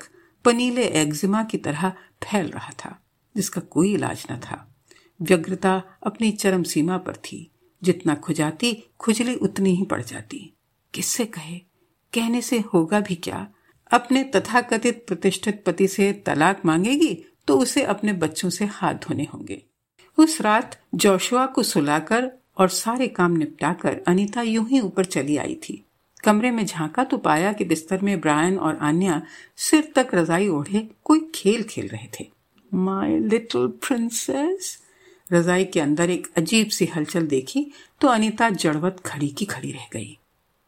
[0.44, 1.90] पनीले एग्जिमा की तरह
[2.22, 3.02] फैल रहा था,
[3.36, 4.74] जिसका कोई इलाज न था।
[5.22, 7.48] व्यग्रता अपनी चरम सीमा पर थी।
[7.82, 10.52] जितना खुजाती, खुजली उतनी ही पड़ जाती।
[10.94, 11.58] किससे कहे?
[12.12, 13.50] कहने से होगा भी क्या?
[13.90, 19.62] अपने तथाकथित प्रतिष्ठित पति से तलाक मांगेगी तो उसे अपने बच्चों से हाथ धोने होंगे।
[20.22, 25.54] उस रात जोशुआ को सुलाकर और सारे काम निपटाकर अनीता यूँ ही ऊपर चली आई
[25.62, 25.82] थी।
[26.24, 29.20] कमरे में झांका तो पाया कि बिस्तर में ब्रायन और आन्या
[29.56, 32.26] सिर तक रजाई ओढ़े कोई खेल खेल रहे थे।
[32.72, 34.78] माई लिटिल प्रिंसेस
[35.32, 37.66] रजाई के अंदर एक अजीब सी हलचल देखी
[38.00, 40.18] तो अनीता जड़वत खड़ी की खड़ी रह गई।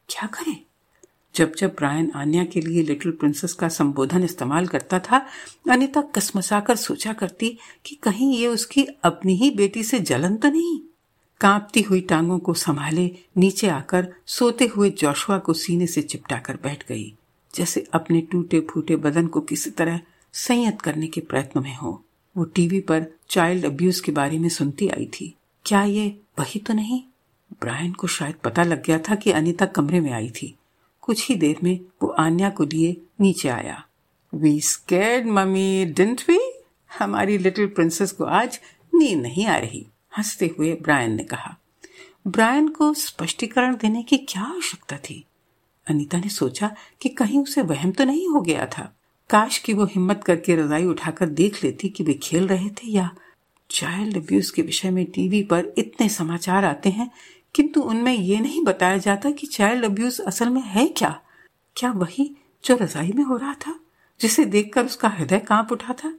[0.09, 0.57] क्या करे?
[1.35, 5.27] जब जब ब्रायन आन्या के लिए लिटिल प्रिंसेस का संबोधन इस्तेमाल करता था,
[5.71, 10.79] अनीता कसमसाकर सोचा करती कि कहीं ये उसकी अपनी ही बेटी से जलन तो नहीं।
[11.41, 16.87] कांपती हुई टांगों को संभाले, नीचे आकर सोते हुए जोशुआ को सीने से चिपटाकर बैठ
[16.89, 17.13] गई,
[17.55, 20.01] जैसे अपने टूटे फूटे बदन को किसी तरह
[20.35, 22.01] संयत करने के प्रयत्न में हो।
[22.37, 26.07] वो टीवी पर चाइल्ड अब्यूज के बारे में सुनती आई थी। क्या ये
[26.39, 27.03] वही तो नहीं?
[27.61, 30.55] ब्रायन को शायद पता लग गया था कि अनिता कमरे में आई थी।
[31.05, 33.85] कुछ ही देर में वो आन्या को लिए नीचे आया।
[34.35, 36.39] We scared mummy didn't we
[36.99, 38.61] हमारी लिटिल प्रिंसेस को आज
[38.95, 39.87] नींद नहीं आ रही,
[40.19, 41.57] हँसते हुए ब्रायन ने कहा।
[42.27, 45.25] ब्रायन को स्पष्टीकरण देने की क्या आवश्यकता थी?
[45.87, 48.97] अनीता ने सोचा कि कहीं उसे वहम तो नहीं हो गया था।
[49.31, 53.11] काश कि वो हिम्मत करके रजाई उठाकर देख लेती कि वे खेल रहे थे या
[53.71, 57.11] चाइल्ड अब्यूज के विषय में टीवी पर इतने समाचार आते हैं
[57.55, 61.21] किंतु उनमें ये नहीं बताया जाता कि चाइल्ड अब्यूज असल में है क्या?
[61.77, 63.81] क्या वही जो रजाई में हो रहा था,
[64.21, 66.15] जिसे देखकर उसका हृदय काँप उठा था?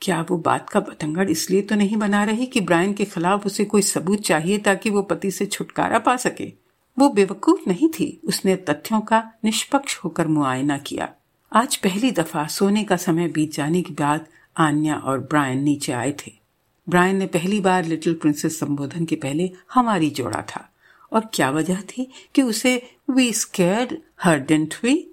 [0.00, 3.64] क्या वो बात का बतंगड़ इसलिए तो नहीं बना रही कि ब्रायन के खिलाफ उसे
[3.64, 6.52] कोई सबूत चाहिए ताकि वो पति से छुटकारा पा सके?
[6.98, 11.08] वो बेवकूफ़ नहीं थी। उसने तथ्यों का निष्पक्ष होकर मुआयना किया।
[11.52, 16.12] आज पहली दफ़ा सोने का समय बीत जाने के बाद आन्या और ब्रायन नीचे आए
[16.26, 16.43] थे।
[16.88, 20.72] ब्रायन ने पहली बार लिटिल प्रिंसेस संबोधन के पहले हमारी जोड़ा था।
[21.12, 25.10] और क्या वजह थी कि उसे वी स्केर्ड हर डेंट हुई,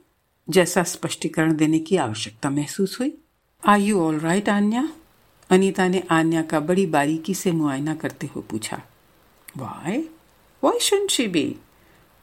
[0.50, 3.18] जैसा स्पष्टीकरण देने की आवश्यकता महसूस हुई?
[3.68, 4.92] Are you all right Anya?
[5.50, 8.82] Anita ने आन्या का बड़ी बारीकी से मुआयना करते हुए पूछा।
[9.58, 10.10] Why
[10.64, 11.56] why should she be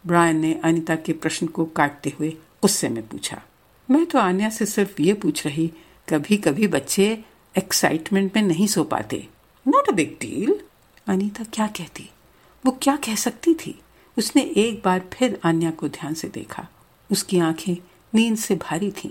[0.06, 3.42] Brian ने अनीता के प्रश्न को काटते हुए गुस्से में पूछा।
[3.90, 5.72] मैं तो आन्या से सिर्फ़ ये पूछ रही
[6.08, 7.24] कभी कभी बच्चे
[7.58, 9.28] एक्साइटमेंट में नहीं सो पाते।
[9.68, 10.61] Not a big deal
[11.07, 12.11] Anita क्या कहती?
[12.66, 13.81] वो क्या कह सकती थी?
[14.18, 16.68] उसने एक बार फिर आन्या को ध्यान से देखा।
[17.12, 17.76] उसकी आँखें
[18.14, 19.11] नींद से भारी थीं।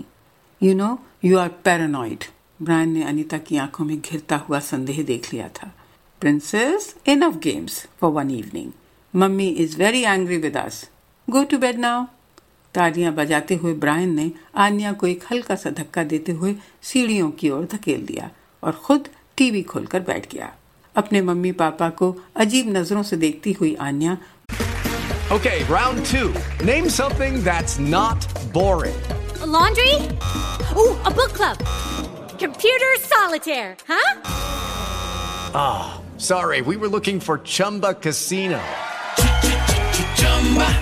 [0.62, 2.24] You know you are paranoid
[2.62, 5.74] Brian ने अनीता की आँखों में घिरता हुआ संदेह देख लिया था।
[6.20, 8.72] Princess enough games for one evening
[9.16, 10.90] mummy is very angry with us
[11.30, 12.04] go to bed now
[12.74, 17.50] तालियाँ बजाते हुए ब्रायन ने आन्या को एक हल्का सा धक्का देते हुए सीढ़ियों की
[17.50, 18.30] ओर धकेल दिया
[18.62, 20.51] और खुद टीवी खोलकर बैठ गया
[20.97, 24.17] अपने मम्मी पापा को अजीब नजरों से देखती हुई Anya
[25.31, 26.31] Okay, round two.
[26.63, 28.99] Name something that's not boring.
[29.41, 29.95] A laundry?
[30.77, 31.57] Ooh, a book club.
[32.37, 34.13] Computer solitaire, huh?
[36.17, 38.61] Sorry, we were looking for Chumba Casino.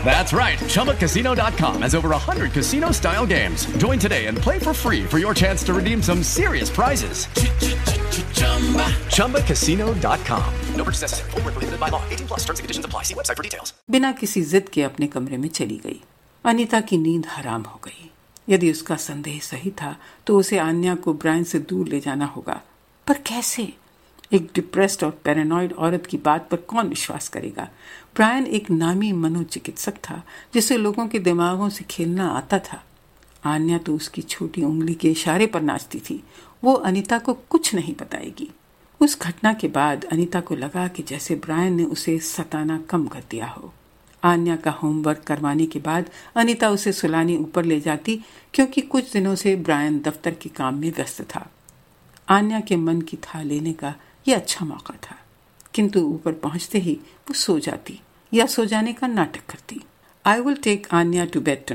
[0.04, 0.58] That's right.
[0.60, 3.66] ChumbaCasino.com has over 100 casino style games.
[3.78, 7.28] Join today and play for free for your chance to redeem some serious prizes.
[8.57, 10.43] ChumbaCasino.com.
[10.77, 11.31] No purchase necessary.
[11.33, 12.03] Void prohibited by law.
[12.09, 13.03] 18 plus terms and conditions apply.
[13.03, 13.73] See website for details.
[13.91, 16.01] बिना किसी जिद के अपने कमरे में चली गई
[16.45, 18.11] अनीता की नींद हराम हो गई
[18.49, 19.95] यदि उसका संदेह सही था
[20.27, 22.61] तो उसे आन्या को ब्रायन से दूर ले जाना होगा
[23.07, 23.69] पर कैसे
[24.33, 27.69] एक डिप्रेस्ड और पैरानॉइड औरत की बात पर कौन विश्वास करेगा
[28.17, 30.23] ब्रायन एक नामी मनोचिकित्सक था
[30.55, 32.83] जिसे लोगों के दिमागों से खेलना आता था
[33.45, 36.23] आन्या तो उसकी छोटी उंगली के इशारे पर नाचती थी
[36.65, 38.51] वो अनीता को कुछ नहीं बताएगी।
[39.01, 43.23] उस घटना के बाद अनीता को लगा कि जैसे ब्रायन ने उसे सताना कम कर
[43.31, 43.75] दिया हो।
[44.25, 48.21] आन्या का होमवर्क करवाने के बाद अनीता उसे सुलाने ऊपर ले जाती,
[48.55, 51.51] क्योंकि कुछ दिनों से ब्रायन दफ्तर के काम में व्यस्त था।
[52.29, 53.95] आन्या के मन की था लेने का
[54.29, 55.17] यह अच्छा मौका था।
[55.75, 58.01] किंतु ऊपर पहुँचते ही वो सो जाती
[58.35, 59.81] या सो जाने का नाटक करती।
[60.27, 61.75] I will take Anya to bed to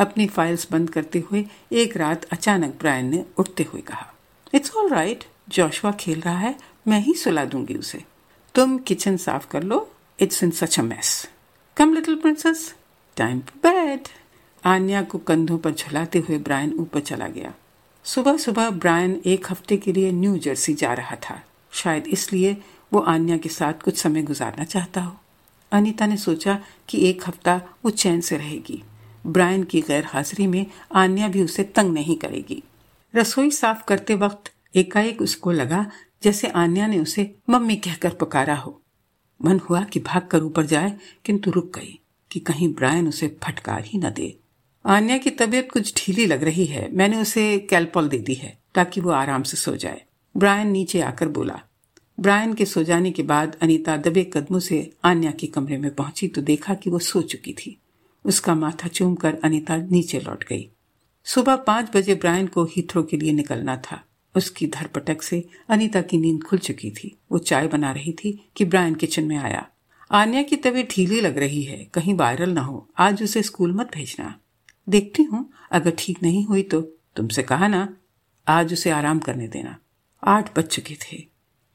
[0.00, 4.14] अपनी फाइल्स बंद करते हुए एक रात अचानक ब्रायन ने उठते हुए कहा
[4.54, 6.58] इट्स ऑल राइट जोशवा खेल रहा है.
[6.88, 8.04] मैं ही सुला दूँगी उसे.
[8.54, 9.90] तुम किचन साफ़ कर लो.
[10.20, 10.82] It's in such a
[11.76, 12.74] come little princess
[13.16, 14.00] time bed
[14.64, 17.54] Anya को कंधों पर झुलाते हुए ब्रायन ऊपर चला गया।
[18.04, 22.56] सुबह सुबह ब्रायन एक हफ़्ते के लिए न्यू जर्सी जा रहा था। शायद इसलिए
[22.92, 25.16] वो आन्या के साथ कुछ समय गुजारना चाहता हो।
[25.72, 28.82] अनीता ने सोचा कि एक हफ़्ता वो चैन से रहेगी।
[29.26, 32.62] ब्रायन की गैर हाजिरी में आन्या भी उसे तंग नहीं करेगी।
[33.14, 35.86] रसोई साफ़ करते वक्त एकाएक उसको लगा
[36.22, 38.80] जैसे आन्या ने उसे मम्मी कहकर पुकारा हो।
[39.40, 40.92] मन हुआ कि भाग कर ऊपर जाए,
[41.24, 41.98] किंतु रुक गई
[42.30, 44.36] कि कहीं ब्रायन उसे फटकार ही न दे।
[44.84, 49.00] आन्या की तबीयत कुछ ढीली लग रही है, मैंने उसे कैल्पॉल दे दी है ताकि
[49.00, 50.02] वो आराम से सो जाए।
[50.36, 51.60] ब्रायन नीचे आकर बोला,
[52.20, 56.28] ब्रायन के सो जाने के बाद अनीता दबे कदमों से आन्या के कमरे में पहुँची
[56.28, 57.79] तो देखा कि वो सो चुकी थी।
[58.24, 60.70] उसका माथा चूम कर अनिता नीचे लौट गई।
[61.24, 64.04] सुबह पाँच बजे ब्रायन को हीथ्रो के लिए निकलना था।
[64.36, 68.64] उसकी धरपटक से अनीता की नींद खुल चुकी थी। वो चाय बना रही थी कि
[68.64, 69.66] ब्रायन किचन में आया।
[70.10, 73.90] आन्या की तबीयत ढीली लग रही है, कहीं वायरल ना हो। आज उसे स्कूल मत
[73.94, 74.34] भेजना।
[74.88, 76.80] देखती हूँ, अगर ठीक नहीं हुई तो
[77.16, 77.96] तुमसे कहा ना,
[78.48, 79.78] आज उसे आराम करने देना।
[80.24, 81.26] आठ बज चुके थे।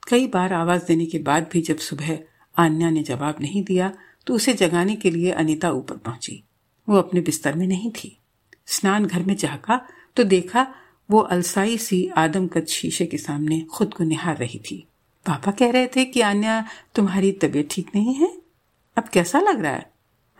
[0.07, 2.19] कई बार आवाज़ देने के बाद भी जब सुबह
[2.57, 3.93] आन्या ने जवाब नहीं दिया
[4.27, 6.43] तो उसे जगाने के लिए अनीता ऊपर पहुँची।
[6.89, 8.17] वो अपने बिस्तर में नहीं थी।
[8.65, 10.75] स्नान घर में झाका तो देखा
[11.11, 14.87] वो अलसाई सी आदमकद शीशे के सामने खुद को निहार रही थी।
[15.25, 18.37] पापा कह रहे थे कि, आन्या, तुम्हारी तबीयत ठीक नहीं है?
[18.97, 19.91] अब कैसा लग रहा है?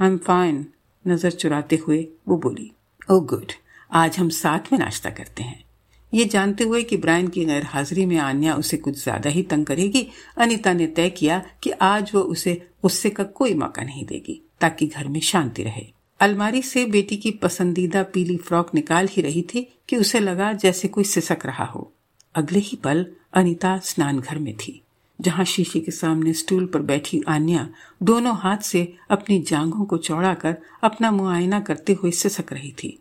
[0.02, 0.68] आई एम फाइन
[1.08, 2.72] नज़र चुराते हुए वो बोली।
[3.12, 3.52] ओ oh गुड
[3.92, 5.65] आज हम साथ में नाश्ता करते हैं।
[6.14, 9.66] ये जानते हुए कि ब्रायन की गैर हाजिरी में आन्या उसे कुछ ज़्यादा ही तंग
[9.66, 14.42] करेगी। अनिता ने तय किया कि आज वो उसे, गुस्से का कोई मौका नहीं देगी,
[14.62, 15.86] ताकि घर में शांति रहे।
[16.20, 20.88] अलमारी से बेटी की पसंदीदा पीली फ्रॉक निकाल ही रही थी कि उसे लगा जैसे
[20.88, 21.92] कोई सिसक रहा हो।
[22.36, 24.82] अगले ही पल अनिता स्नान घर में थी,
[25.20, 27.68] जहाँ शीशे के सामने स्टूल पर बैठी आन्या
[28.04, 32.98] दोनों हाथ से अपनी जांघों को चौड़ा कर अपना मुआयना करते हुए सिसक रही थी।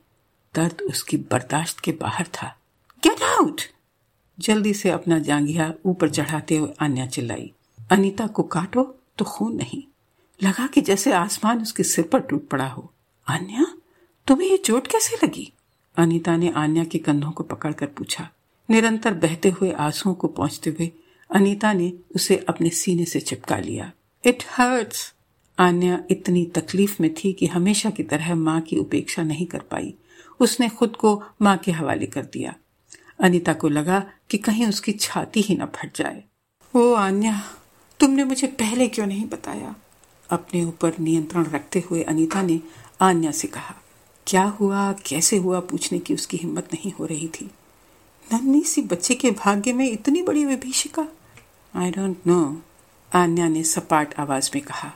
[0.54, 2.54] दर्द उसकी बर्दाश्त के बाहर था।
[3.04, 3.60] गेट आउट
[4.38, 7.52] जल्दी से अपना जांगिया ऊपर चढ़ाते हुए अन्या चिल्लाई।
[7.90, 9.82] अनीता को काटो तो खून नहीं।
[10.42, 12.92] लगा कि जैसे आसमान उसके सिर पर टूट पड़ा हो।
[13.28, 13.66] अन्या
[14.26, 15.52] तुम्हें ये चोट कैसे लगी?
[15.96, 18.28] अनीता ने आन्या के कंधों को पकड़कर पूछा।
[18.70, 20.92] निरंतर बहते हुए आंसुओं को पहुँचते हुए
[21.30, 23.92] अनीता ने उसे अपने सीने से चिपका लिया।
[24.24, 25.14] इट हर्ट्स
[25.58, 29.94] आन्या इतनी तकलीफ़ में थी कि हमेशा की तरह माँ की उपेक्षा नहीं कर पाई।
[30.40, 32.54] उसने खुद को माँ के हवाले कर दिया।
[33.20, 36.24] अनीता को लगा कि कहीं उसकी छाती ही न फट जाए।
[36.74, 37.42] ओ आन्या,
[38.00, 39.74] तुमने मुझे पहले क्यों नहीं बताया?
[40.30, 42.60] अपने ऊपर नियंत्रण रखते हुए अनिता ने
[43.00, 43.74] आन्या से कहा,
[44.26, 47.50] क्या हुआ, कैसे हुआ, पूछने की उसकी हिम्मत नहीं हो रही थी।
[48.32, 51.08] नन्ही सी बच्चे के भाग्य में इतनी बड़ी विभीषिका?
[51.74, 52.62] आई डोंट नो
[53.14, 54.92] आन्या ने सपाट आवाज़ में कहा।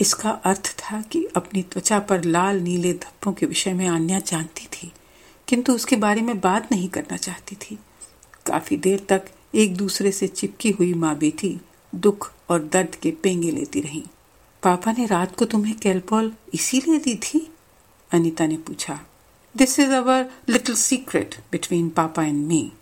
[0.00, 4.66] इसका अर्थ था कि अपनी त्वचा पर लाल नीले धब्बों के विषय में आन्या जानती
[4.66, 4.92] थी।
[5.48, 7.78] किंतु उसके बारे में बात नहीं करना चाहती थी।
[8.46, 11.58] काफ़ी देर तक एक दूसरे से चिपकी हुई माँ बेटी
[11.92, 14.04] दुख और दर्द के पेंगे लेती रही।
[14.62, 17.46] पापा ने रात को तुम्हें कैलपॉल इसीलिए दी थी?
[18.10, 18.98] अनिता ने पूछा।
[19.54, 22.72] This is our little secret between papa and me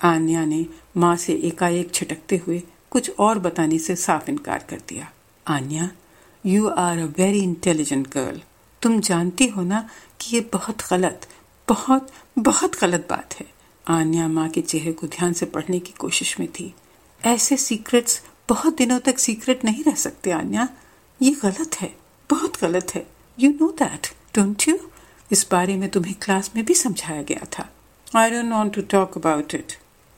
[0.00, 5.10] Anya ने माँ से एकाएक छिटकते हुए कुछ और बताने से साफ़ इनकार कर दिया।
[5.46, 5.90] Anya
[6.44, 8.40] you are a very intelligent girl
[8.82, 9.88] तुम जानती हो ना
[10.20, 11.26] कि ये बहुत गलत
[11.70, 13.46] बहुत बहुत गलत बात है।
[13.84, 16.72] आन्या माँ के चेहरे को ध्यान से पढ़ने की कोशिश में थी।
[17.22, 20.68] ऐसे सीक्रेट्स बहुत दिनों तक सीक्रेट नहीं रह सकते, आन्या।
[21.20, 21.94] ये गलत है,
[22.30, 23.06] बहुत गलत है।
[23.38, 24.06] You know that
[24.36, 24.78] don't you
[25.30, 27.68] इस बारे में तुम्हें क्लास में भी समझाया गया था।
[28.16, 29.72] I don't want to talk about it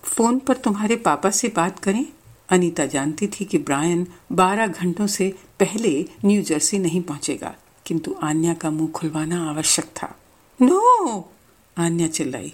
[0.04, 2.04] phone पर तुम्हारे पापा से बात करें।
[2.48, 5.28] अनीता जानती थी कि ब्रायन बारह घंटों से
[5.60, 7.54] पहले न्यू जर्सी नहीं पहुंचेगा,
[7.86, 10.14] किंतु आन्या का मुँह खुलवाना आवश्यक था।
[10.60, 11.28] No
[11.76, 12.52] Anya chillai.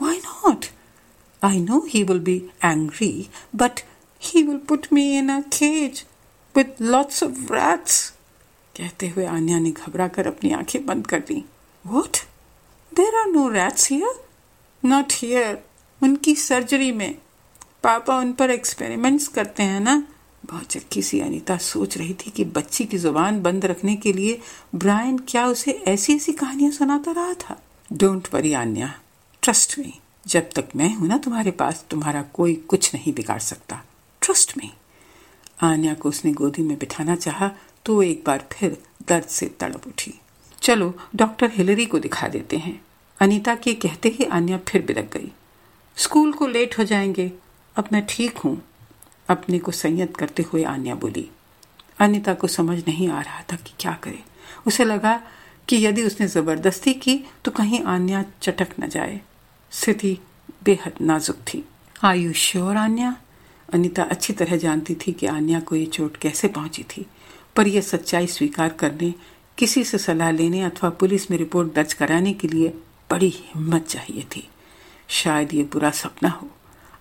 [0.00, 0.70] Why not?
[1.42, 3.82] I know he will be angry, but
[4.18, 6.04] he will put me in a cage
[6.54, 8.10] with lots of rats.
[8.76, 11.44] कहते हुए आन्या ने घबरा कर अपनी आँखें बंद कर दी।
[11.86, 12.16] What
[12.94, 14.24] there are no rats here
[14.84, 15.64] not here
[16.02, 17.14] उनकी सर्जरी में।
[17.82, 20.06] पापा उन पर एक्सपेरिमेंट्स करते हैं ना?
[20.46, 24.40] बहुत चक्की सी अनीता सोच रही थी कि बच्ची की ज़ुबान बंद रखने के लिए
[24.74, 28.94] ब्रायन क्या उसे ऐसी ऐसी कहानियाँ सुनाता रहा था। Don't worry Anya
[29.42, 29.94] trust me
[30.26, 33.82] जब तक मैं हूँ ना तुम्हारे पास, तुम्हारा कोई कुछ नहीं बिगाड़ सकता।
[34.20, 34.72] ट्रस्ट मी
[35.62, 37.50] आन्या को उसने गोदी में बिठाना चाहा
[37.84, 40.14] तो एक बार फिर दर्द से तड़प उठी।
[40.62, 42.84] चलो, डॉक्टर हिलरी को दिखा देते हैं।
[43.20, 45.32] अनीता के कहते ही आन्या फिर बिलक गई।
[45.96, 47.32] स्कूल को लेट हो जाएँगे।
[47.76, 48.62] अब मैं ठीक हूँ।
[49.28, 51.30] अपने को संयत करते हुए आन्या बोली।
[51.98, 54.24] अनिता को समझ नहीं आ रहा था कि क्या करे।
[54.66, 55.22] उसे लगा
[55.68, 59.20] कि यदि उसने ज़बरदस्ती की तो कहीं आन्या चटक न जाए।
[59.72, 60.18] स्थिति
[60.64, 61.64] बेहद नाजुक थी।
[62.02, 63.16] आयु श्योर आन्या?
[63.74, 67.06] अनिता अच्छी तरह जानती थी कि आन्या को ये चोट कैसे पहुँची थी,
[67.56, 69.14] पर यह सच्चाई स्वीकार करने,
[69.58, 72.68] किसी से सलाह लेने अथवा पुलिस में रिपोर्ट दर्ज कराने के लिए
[73.10, 74.48] बड़ी हिम्मत चाहिए थी।
[75.08, 76.50] शायद ये बुरा सपना हो।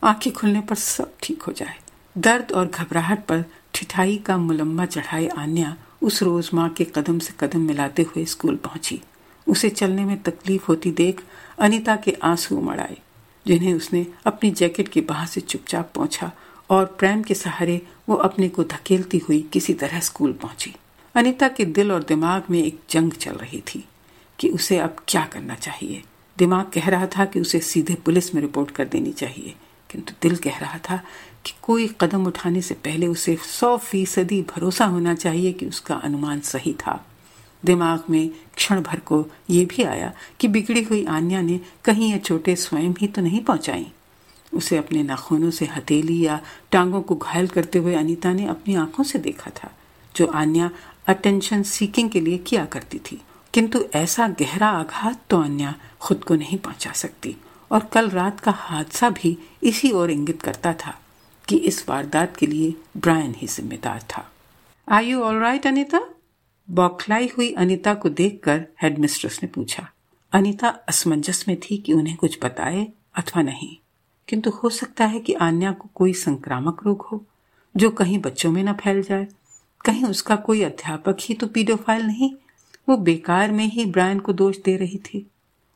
[0.03, 1.75] आँखें खुलने पर सब ठीक हो जाए।
[2.17, 7.33] दर्द और घबराहट पर ठिठाई का मुलम्मा चढ़ाए आन्या उस रोज माँ के कदम से
[7.39, 9.01] कदम मिलाते हुए स्कूल पहुँची।
[9.47, 11.21] उसे चलने में तकलीफ़ होती देख
[11.59, 12.81] अनिता के आँसू उमड़
[13.45, 16.31] जिन्हें उसने अपनी जैकेट की बाह से चुपचाप पहुँचा
[16.69, 20.73] और प्रेम के सहारे वो अपने को धकेलती हुई किसी तरह स्कूल पहुँची।
[21.15, 23.83] अनिता के दिल और दिमाग में एक जंग चल रही थी
[24.39, 26.01] कि उसे अब क्या करना चाहिए।
[26.37, 29.53] दिमाग कह रहा था कि उसे सीधे पुलिस में रिपोर्ट कर देनी चाहिए,
[29.89, 31.01] किंतु दिल कह रहा था
[31.45, 36.39] कि कोई कदम उठाने से पहले उसे सौ फ़ीसदी भरोसा होना चाहिए कि उसका अनुमान
[36.39, 37.05] सही था।
[37.63, 42.19] दिमाग में क्षण भर को ये भी आया कि बिगड़ी हुई आन्या ने कहीं ये
[42.19, 43.85] चोटें स्वयं ही तो नहीं पहुंचाई।
[44.53, 46.39] उसे अपने नाखूनों से हथेली या
[46.71, 49.71] टांगों को घायल करते हुए अनीता ने अपनी आँखों से देखा था,
[50.15, 50.69] जो आन्या
[51.07, 53.21] अटेंशन सीकिंग के लिए किया करती थी।
[53.53, 57.35] किंतु ऐसा गहरा आघात तो अन्या खुद को नहीं पहुँचा सकती,
[57.71, 60.99] और कल रात का हादसा भी इसी ओर इंगित करता था।
[61.49, 64.31] कि इस वारदात के लिए ब्रायन ही जिम्मेदार था।
[64.89, 66.01] I you all right Anita
[66.69, 69.89] बौखलाई हुई अनिता को देखकर हेडमिस्ट्रेस ने पूछा।
[70.31, 73.77] अनिता असमंजस में थी कि उन्हें कुछ बताए अथवा नहीं।
[74.27, 77.25] किंतु हो सकता है कि आन्या को कोई संक्रामक रोग हो,
[77.77, 79.27] जो कहीं बच्चों में न फैल जाए।
[79.85, 82.33] कहीं उसका कोई अध्यापक ही तो पीडोफाइल नहीं,
[82.89, 85.31] वो बेकार में ही ब्रायन को दोष दे रही थी।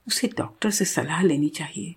[0.07, 1.95] उसे डॉक्टर से सलाह लेनी चाहिए।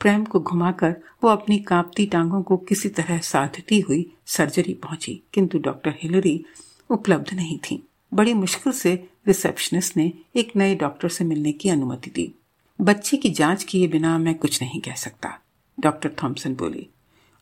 [0.00, 5.58] प्रेम को घुमाकर वो अपनी कांपती टांगों को किसी तरह साधती हुई सर्जरी पहुँची, किंतु
[5.58, 6.44] डॉक्टर हिलरी
[6.90, 7.82] उपलब्ध नहीं थी।
[8.12, 8.94] बड़ी मुश्किल से
[9.26, 12.32] रिसेप्शनिस्ट ने एक नए डॉक्टर से मिलने की अनुमति दी।
[12.78, 15.38] बच्चे की जाँच किए बिना मैं कुछ नहीं कह सकता,
[15.78, 16.88] डॉक्टर थॉमसन बोली।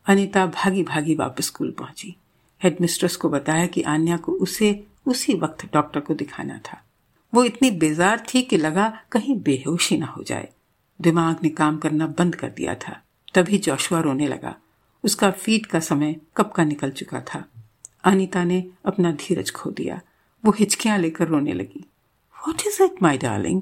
[0.05, 2.15] अनिता भागी भागी वापस स्कूल पहुँची।
[2.61, 6.81] हेडमिस्ट्रेस को बताया कि आन्या को उसे उसी वक्त डॉक्टर को दिखाना था।
[7.33, 10.49] वो इतनी बेजार थी कि लगा कहीं बेहोशी ना हो जाए।
[11.01, 13.01] दिमाग ने काम करना बंद कर दिया था।
[13.35, 14.55] तभी जोशुआ रोने लगा।
[15.03, 17.45] उसका फीट का समय कब का निकल चुका था?
[18.03, 20.01] अनिता ने अपना धीरज खो दिया।
[20.45, 21.85] वो हिचकियाँ लेकर रोने लगी।
[22.47, 23.61] What is it my darling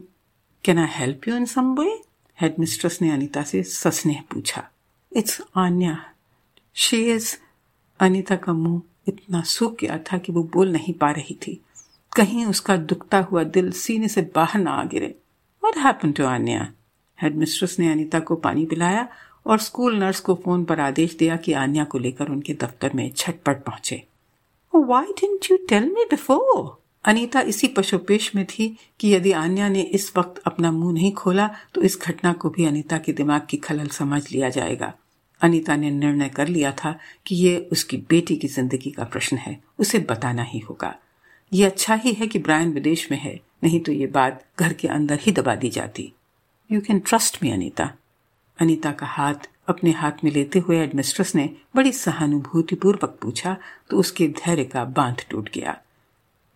[0.63, 2.01] can I help you in some way
[2.41, 4.69] headmistress ने अनिता से सस्नेह पूछा।
[5.15, 6.05] It's Anya
[6.73, 7.37] she is
[7.99, 11.63] Anita का मुँह इतना सूख गया था कि वो बोल नहीं पा रही थी।
[12.15, 15.19] कहीं उसका दुखता हुआ दिल सीने से बाहर ना आ गिरे।
[15.65, 16.73] What happen to Anya
[17.19, 19.07] headmistress ने अनिता को पानी पिलाया
[19.45, 23.09] और स्कूल नर्स को फ़ोन पर आदेश दिया कि आन्या को लेकर उनके दफ्तर में
[23.15, 24.03] छटपट पहुँचे।
[24.73, 28.67] Why didn't you tell me before Anita इसी पशुपेश में थी
[28.99, 32.65] कि यदि आन्या ने इस वक्त अपना मुँह नहीं खोला तो इस घटना को भी
[32.65, 34.93] अनीता के दिमाग की खलल समझ लिया जाएगा।
[35.41, 39.57] अनीता ने निर्णय कर लिया था कि ये उसकी बेटी की ज़िंदगी का प्रश्न है,
[39.79, 40.93] उसे बताना ही होगा।
[41.51, 44.87] ये अच्छा ही है कि ब्रायन विदेश में है, नहीं तो ये बात घर के
[44.87, 46.11] अंदर ही दबा दी जाती।
[46.69, 47.89] You can trust me Anita
[48.59, 53.55] Anita का हाथ अपने हाथ में लेते हुए एडमिस्ट्रेस ने बड़ी सहानुभूतिपूर्वक पूछा
[53.89, 55.77] तो उसके धैर्य का बाँध टूट गया।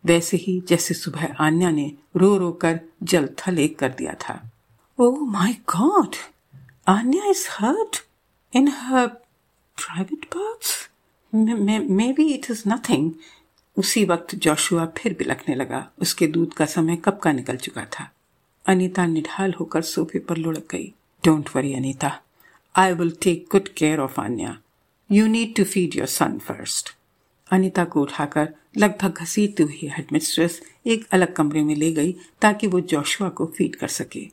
[0.04, 4.40] वैसे ही जैसे सुबह आन्या ने रो रो कर जल थल एक कर दिया था।
[5.00, 6.16] ओ my God
[6.88, 8.04] Anya is hurt
[8.54, 10.90] in her private parts
[12.14, 13.12] maybe it is nothing
[13.78, 18.12] उसी वक्त जोशुआ फिर बिलखने लगा। उसके दूध का समय कब का निकल चुका था?
[18.72, 20.94] अनीता निढाल होकर सोफे पर लुढ़क गई।
[21.26, 22.22] Don't worry Anita.
[22.76, 24.60] I will take good care of Anya
[25.12, 26.90] you need to feed your son first
[27.52, 32.80] Anita को उठाकर लगभग घसीटती हुई हेडमिस्ट्रेस एक अलग कमरे में ले गई ताकि वो
[32.82, 34.28] जोशुआ को फ़ीड कर सके।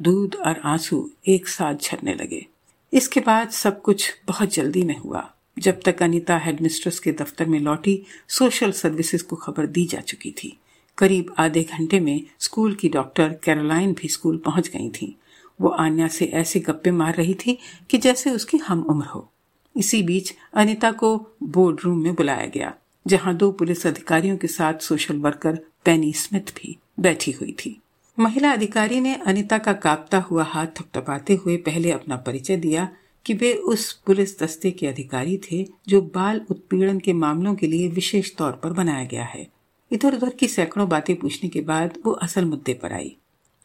[0.00, 2.46] दूध और आँसू एक साथ झरने लगे।
[2.92, 7.60] इसके बाद सब कुछ बहुत जल्दी में हुआ। जब तक अनीता हेडमिस्ट्रेस के दफ्तर में
[7.60, 10.58] लौटी सोशल सर्विसेज़ को खबर दी जा चुकी थी।
[10.98, 15.16] करीब आधे घंटे में स्कूल की डॉक्टर कैरोलाइन भी स्कूल पहुँच गई थी।
[15.60, 17.58] वो आन्या से ऐसे गप्पे मार रही थी
[17.90, 19.28] कि जैसे उसकी हम उम्र हो।
[19.76, 22.74] इसी बीच अनिता को बोर्ड रूम में बुलाया गया,
[23.06, 27.80] जहाँ दो पुलिस अधिकारियों के साथ सोशल वर्कर पेनी स्मिथ भी बैठी हुई थी।
[28.18, 32.88] महिला अधिकारी ने अनिता का कांपता हुआ हाथ थपथपाते हुए पहले अपना परिचय दिया
[33.26, 37.88] कि वे उस पुलिस दस्ते के अधिकारी थे जो बाल उत्पीड़न के मामलों के लिए
[37.88, 39.46] विशेष तौर पर बनाया गया है।
[39.92, 43.16] इधर उधर की सैकड़ों बातें पूछने के बाद वो असल मुद्दे पर आई।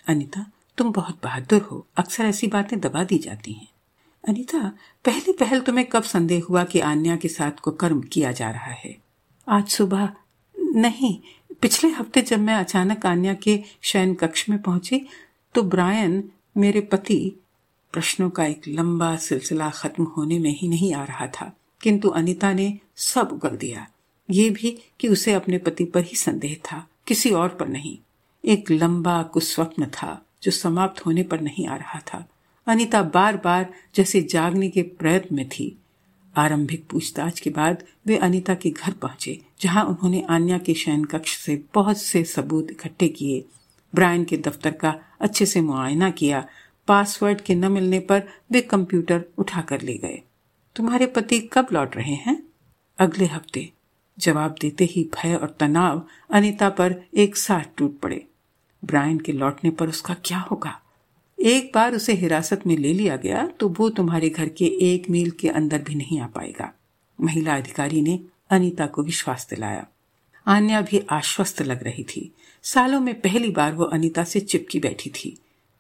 [0.08, 3.68] अनिता, तुम बहुत बहादुर हो। अक्सर ऐसी बातें दबा दी जाती हैं।
[4.28, 8.52] अनिता, पहली पहल तुम्हें कब संदेह हुआ कि आन्या के साथ को कर्म किया जा
[8.52, 8.98] रहा है?
[9.48, 10.10] आज सुबह।
[10.60, 11.20] नहीं,
[11.62, 15.02] पिछले हफ़्ते जब मैं अचानक आन्या के शयन कक्ष में पहुँची
[15.54, 17.36] तो ब्रायन, मेरे पति,
[17.94, 22.54] प्रश्नों का एक लंबा सिलसिला खत्म होने में ही नहीं आ रहा था। किंतु अनिता
[22.54, 23.88] ने सब उगल दिया।
[24.30, 27.98] ये भी कि उसे अपने पति पर ही संदेह था, किसी और पर नहीं।
[28.46, 32.30] एक लंबा कुस्वप्न था, जो समाप्त होने पर नहीं आ रहा था।
[32.68, 35.78] अनिता बार बार जैसे जागने के प्रयत्न में थी।
[36.36, 41.38] आरंभिक पूछताछ के बाद वे अनिता के घर पहुँचे, जहाँ उन्होंने आन्या के शयन कक्ष
[41.38, 43.46] से बहुत से सबूत इकट्ठे किए।
[43.96, 46.48] ब्रायन के दफ्तर का अच्छे से मुआयना किया।
[46.88, 50.22] पासवर्ड के न मिलने पर वे कंप्यूटर उठा कर ले गए।
[50.76, 52.44] तुम्हारे पति कब लौट रहे हैं?
[53.00, 53.72] अगले हफ़्ते।
[54.22, 58.26] जवाब देते ही भय और तनाव अनिता पर एक साथ टूट पड़े।
[58.84, 60.80] ब्रायन के लौटने पर उसका क्या होगा?
[61.40, 65.32] एक बार उसे हिरासत में ले लिया गया तो वो तुम्हारे घर के एक मील
[65.32, 66.72] के अंदर भी नहीं आ पाएगा।
[67.20, 68.20] महिला अधिकारी ने
[68.50, 69.86] अनीता को विश्वास दिलाया।
[70.48, 72.32] आन्या भी आश्वस्त लग रही थी।
[72.64, 75.38] सालों में पहली बार वो अनीता से चिपकी बैठी थी।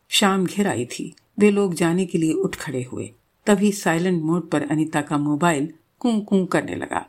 [0.09, 3.11] शाम घिर आई थी। वे लोग जाने के लिए उठ खड़े हुए।
[3.45, 7.05] तभी साइलेंट मोड पर अनीता का मोबाइल कू कू करने लगा।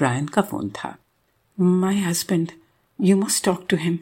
[0.00, 0.96] ब्रायन का फ़ोन था।
[1.60, 2.52] My husband
[3.00, 3.98] you must talk to him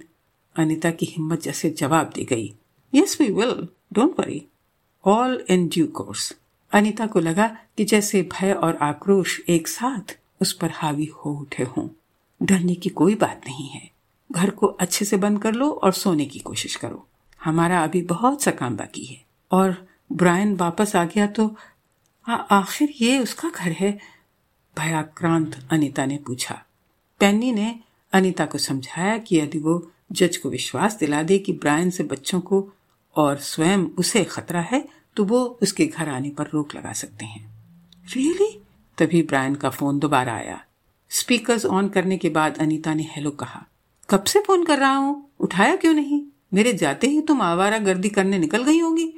[0.57, 2.55] Anita की हिम्मत जैसे जवाब दी गई।
[2.95, 4.47] Yes we will don't worry
[5.05, 6.37] all in due course
[6.73, 11.63] Anita को लगा कि जैसे भय और आक्रोश एक साथ उस पर हावी हो उठे
[11.63, 11.89] हों।
[12.43, 13.91] डरने की कोई बात नहीं है।
[14.33, 17.07] घर को अच्छे से बंद कर लो और सोने की कोशिश करो।
[17.45, 21.57] हमारा अभी बहुत सा काम बाकी है। और ब्रायन वापस आ गया तो
[22.29, 24.18] आखिर ये उसका घर है?
[24.79, 26.63] भयाक्रांत अनिता ने पूछा।
[27.21, 27.81] पेन्नी ने
[28.13, 32.41] अनिता को समझाया कि यदि वो जज को विश्वास दिला दे कि ब्रायन से बच्चों
[32.41, 32.69] को
[33.17, 37.51] और स्वयं उसे खतरा है तो वो उसके घर आने पर रोक लगा सकते हैं।
[38.15, 38.63] रियली
[38.99, 40.65] तभी ब्रायन का फ़ोन दोबारा आया।
[41.11, 43.67] स्पीकर्स ऑन करने के बाद अनीता ने हेलो कहा।
[44.11, 45.31] कब से फ़ोन कर रहा हूँ?
[45.41, 46.23] उठाया क्यों नहीं?
[46.55, 49.13] मेरे जाते ही तुम आवारा गर्दी करने निकल गई होंगी।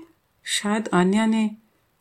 [0.44, 1.50] शायद आन्या ने,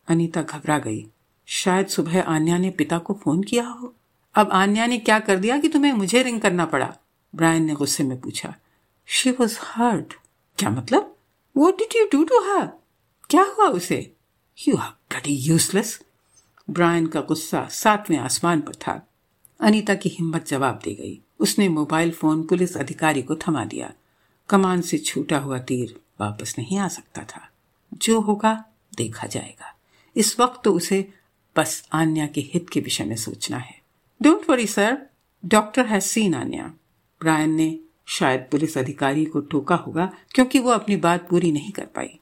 [0.08, 1.06] अनीता घबरा गई।
[1.52, 3.96] शायद सुबह आन्या ने पिता को फ़ोन किया हो।
[4.36, 6.98] अब आन्या ने क्या कर दिया कि तुम्हें मुझे रिंग करना पड़ा?
[7.36, 8.56] ब्रायन ने गुस्से में पूछा।
[9.06, 10.14] शी वॉज़ हर्ट
[10.58, 11.16] क्या मतलब?
[11.58, 12.70] What did you do to her
[13.30, 14.14] क्या हुआ उसे?
[14.68, 16.02] You are bloody useless
[16.70, 19.08] Brian का गुस्सा सातवें आसमान पर था।
[19.60, 23.94] अनीता की हिम्मत जवाब दे गई। उसने मोबाइल फ़ोन पुलिस अधिकारी को थमा दिया।
[24.50, 27.50] कमान से छूटा हुआ तीर वापस नहीं आ सकता था।
[27.94, 29.76] जो होगा, देखा जाएगा।
[30.16, 31.14] इस वक्त तो उसे
[31.60, 33.78] बस आन्या के हित के विषय में सोचना है।
[34.22, 34.98] Don't worry sir
[35.44, 36.74] doctor has seen Anya.
[37.22, 40.06] Brian ने शायद पुलिस अधिकारी को टोका होगा
[40.36, 42.20] क्योंकि वो अपनी बात पूरी नहीं कर पाई।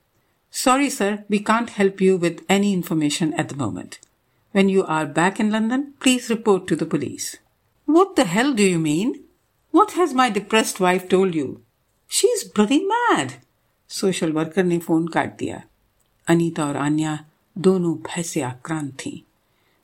[0.53, 3.95] Sorry sir we can't help you with any information at the moment
[4.55, 7.39] when you are back in London please report to the police
[7.89, 9.15] what the hell do you mean
[9.75, 11.57] what has my depressed wife told you
[12.09, 13.31] she is bloody mad
[13.89, 15.63] social worker ने phone काट दिया।
[16.27, 17.25] अनीता और आन्या
[17.57, 19.26] दोनों भय से आक्रांत थीं।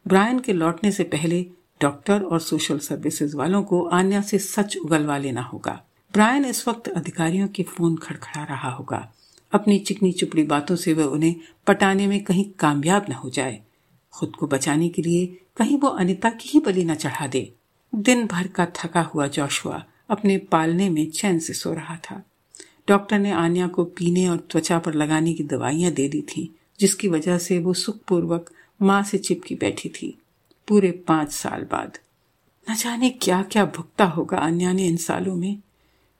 [0.07, 1.45] Brian के लौटने से पहले
[1.81, 5.83] डॉक्टर और सोशल सर्विसेज़ वालों को आन्या से सच उगलवा लेना होगा।
[6.13, 9.13] ब्रायन इस वक्त अधिकारियों के फ़ोन खड़खड़ा रहा होगा।
[9.53, 11.35] अपनी चिकनी चुपड़ी बातों से वह उन्हें
[11.67, 13.61] पटाने में कहीं कामयाब न हो जाए।
[14.11, 15.25] खुद को बचाने के लिए
[15.57, 17.53] कहीं वो अनिता की ही बलि न चढ़ा दे।
[17.95, 22.23] दिन भर का थका हुआ जोशुआ अपने पालने में चैन से सो रहा था।
[22.87, 27.07] डॉक्टर ने आन्या को पीने और त्वचा पर लगाने की दवाइयाँ दे दी थी, जिसकी
[27.07, 28.49] वजह से वो सुखपूर्वक
[28.83, 30.17] माँ से चिपकी बैठी थी।
[30.67, 31.97] पूरे पाँच साल बाद।
[32.71, 35.57] न जाने क्या क्या भुगता होगा अन्या ने इन सालों में।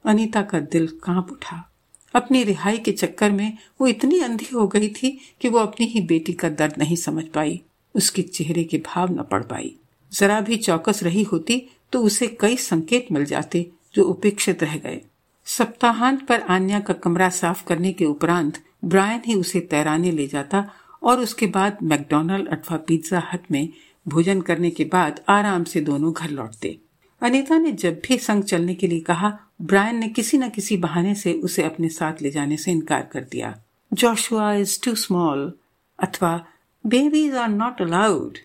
[0.06, 1.70] अनीता का दिल काँप उठा।
[2.16, 6.02] अपनी रिहाई के चक्कर में वो इतनी अंधी हो गई थी कि वो अपनी ही
[6.02, 7.62] बेटी का दर्द नहीं समझ पाई।
[7.96, 9.76] उसके चेहरे के भाव न पड़ पाई।
[10.12, 11.62] जरा भी चौकस रही होती
[11.92, 15.02] तो उसे कई संकेत मिल जाते जो उपेक्षित रह गए।
[15.46, 20.70] सप्ताहांत पर आन्या का कमरा साफ़ करने के उपरांत ब्रायन ही उसे तैराने ले जाता
[21.04, 23.70] और उसके बाद मैकडोनल्ड अथवा पिज्जा हट में
[24.08, 26.78] भोजन करने के बाद आराम से दोनों घर लौटते।
[27.22, 31.16] अनीता ने जब भी संग चलने के लिए कहा, ब्रायन ने किसी न किसी बहाने
[31.16, 33.56] से उसे अपने साथ ले जाने से इनकार कर दिया।
[33.94, 35.52] जोशुआ इज़ टू स्मॉल
[36.00, 36.46] अथवा
[36.86, 38.38] बेबीज आर नॉट अलाउड।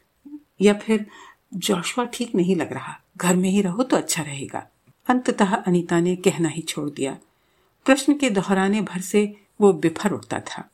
[0.61, 1.07] या फिर
[1.55, 4.67] जोशुआ ठीक नहीं लग रहा, घर में ही रहो तो अच्छा रहेगा।
[5.09, 7.17] अंततः अनीता ने कहना ही छोड़ दिया।
[7.87, 10.69] प्रश्न के दोहराने भर से वो बिफर उठता था।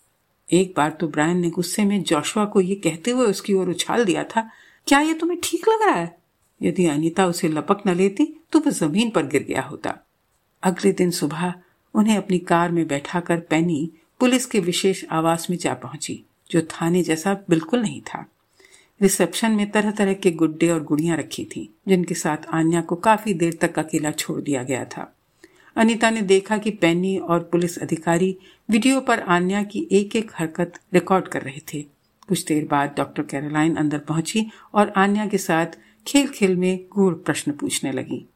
[0.49, 4.05] एक बार तो ब्रायन ने गुस्से में जोशुआ को ये कहते हुए उसकी ओर उछाल
[4.05, 4.49] दिया था,
[4.86, 6.16] क्या ये तुम्हें ठीक लग रहा है?
[6.61, 9.99] यदि अनीता उसे लपक न लेती तो वह ज़मीन पर गिर गया होता।
[10.62, 11.53] अगले दिन सुबह
[11.95, 13.90] उन्हें अपनी कार में बैठाकर पैनी
[14.20, 18.24] पुलिस के विशेष आवास में जा पहुँची, जो थाने जैसा बिल्कुल नहीं था।
[19.01, 23.34] रिसेप्शन में तरह तरह के गुड्डे और गुड़ियाँ रखी थी, जिनके साथ आन्या को काफ़ी
[23.34, 25.12] देर तक अकेला छोड़ दिया गया था।
[25.76, 28.36] अनिता ने देखा कि पैनी और पुलिस अधिकारी
[28.71, 31.83] वीडियो पर आन्या की एक एक हरकत रिकॉर्ड कर रहे थे।
[32.29, 35.67] कुछ देर बाद डॉक्टर कैरोलाइन अंदर पहुँची और आन्या के साथ
[36.07, 38.27] खेल खेल में गूढ़ प्रश्न पूछने लगी।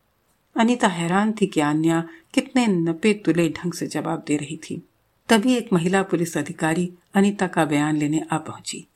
[0.56, 4.82] अनीता हैरान थी कि आन्या कितने नपे तुले ढंग से जवाब दे रही थी।
[5.28, 8.86] तभी एक महिला पुलिस अधिकारी अनीता का बयान लेने आ पहुँची।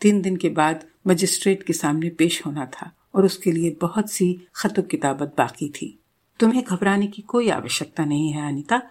[0.00, 4.46] तीन दिन के बाद मजिस्ट्रेट के सामने पेश होना था और उसके लिए बहुत सी
[4.54, 5.98] खत किताबत बाकी थी।
[6.40, 8.82] तुम्हें घबराने की कोई आवश्यकता नहीं है, अनिता।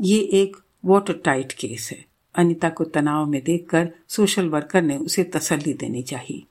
[0.00, 2.04] ये एक वाटर टाइट केस है।
[2.34, 6.42] अनिता को तनाव में देखकर सोशल वर्कर ने उसे तसल्ली देनी चाहिए।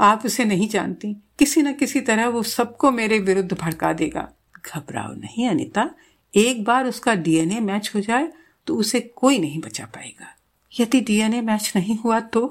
[0.00, 4.28] आप उसे नहीं जानती, किसी न किसी तरह वो सबको मेरे विरुद्ध भड़का देगा।
[4.66, 5.90] घबराओ नहीं अनिता,
[6.34, 8.32] एक बार उसका डीएनए मैच हो जाए
[8.66, 10.34] तो उसे कोई नहीं बचा पाएगा।
[10.72, 12.46] यदि डीएनए मैच नहीं हुआ तो?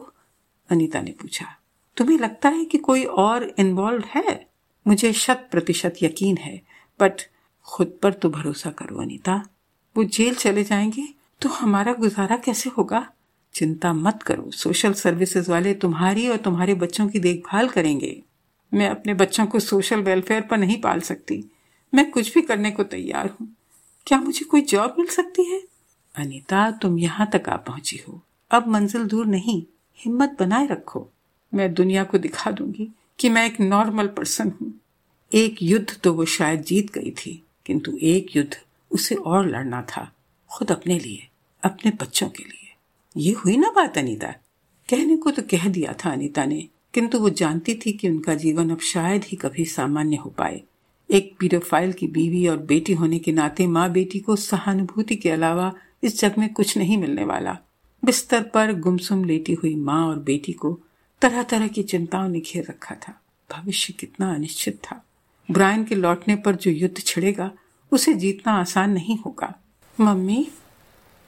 [0.69, 1.45] अनिता ने पूछा,
[1.97, 4.45] तुम्हें लगता है कि कोई और इन्वॉल्व है?
[4.85, 6.61] मुझे शत प्रतिशत यकीन है
[6.99, 7.21] बट
[7.65, 9.43] खुद पर तो भरोसा करो अनिता।
[9.95, 11.07] वो जेल चले जाएँगे
[11.41, 13.07] तो हमारा गुजारा कैसे होगा?
[13.53, 18.21] चिंता मत करो सोशल सर्विसेज़ वाले तुम्हारी और तुम्हारे बच्चों की देखभाल करेंगे।
[18.73, 21.43] मैं अपने बच्चों को सोशल वेलफेयर पर नहीं पाल सकती।
[21.93, 23.55] मैं कुछ भी करने को तैयार हूँ।
[24.07, 25.61] क्या मुझे कोई जॉब मिल सकती है?
[26.15, 28.21] अनिता, तुम यहाँ तक आ पहुँची हो।
[28.51, 29.63] अब मंजिल दूर नहीं,
[29.99, 31.07] हिम्मत बनाए रखो।
[31.53, 32.89] मैं दुनिया को दिखा दूँगी
[33.19, 34.73] कि मैं एक नॉर्मल पर्सन हूँ।
[35.33, 38.57] एक युद्ध तो वो शायद जीत गई थी, किंतु एक युद्ध
[38.93, 40.11] उसे और लड़ना था,
[40.51, 41.27] खुद अपने लिए,
[41.63, 42.75] अपने बच्चों के लिए।
[43.17, 44.31] ये हुई ना बात, अनीता?
[44.89, 48.69] कहने को तो कह दिया था अनीता ने, किंतु वो जानती थी कि उनका जीवन
[48.69, 50.61] अब शायद ही कभी सामान्य हो पाए।
[51.11, 55.73] एक पीडोफाइल की बीवी और बेटी होने के नाते माँ बेटी को सहानुभूति के अलावा
[56.03, 57.57] इस जग में कुछ नहीं मिलने वाला।
[58.05, 60.79] बिस्तर पर गुमसुम लेटी हुई माँ और बेटी को
[61.21, 65.05] तरह तरह की चिंताओं ने घेर रखा था। भविष्य कितना अनिश्चित था।
[65.51, 67.51] ब्रायन के लौटने पर जो युद्ध छिड़ेगा
[67.93, 69.53] उसे जीतना आसान नहीं होगा।
[69.99, 70.47] मम्मी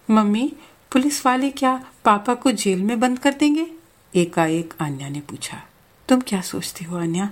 [0.09, 0.53] मम्मी,
[0.91, 3.72] पुलिस वाले क्या पापा को जेल में बंद कर देंगे?
[4.16, 5.61] एकाएक आन्या ने पूछा।
[6.07, 7.30] तुम क्या सोचती हो आन्या?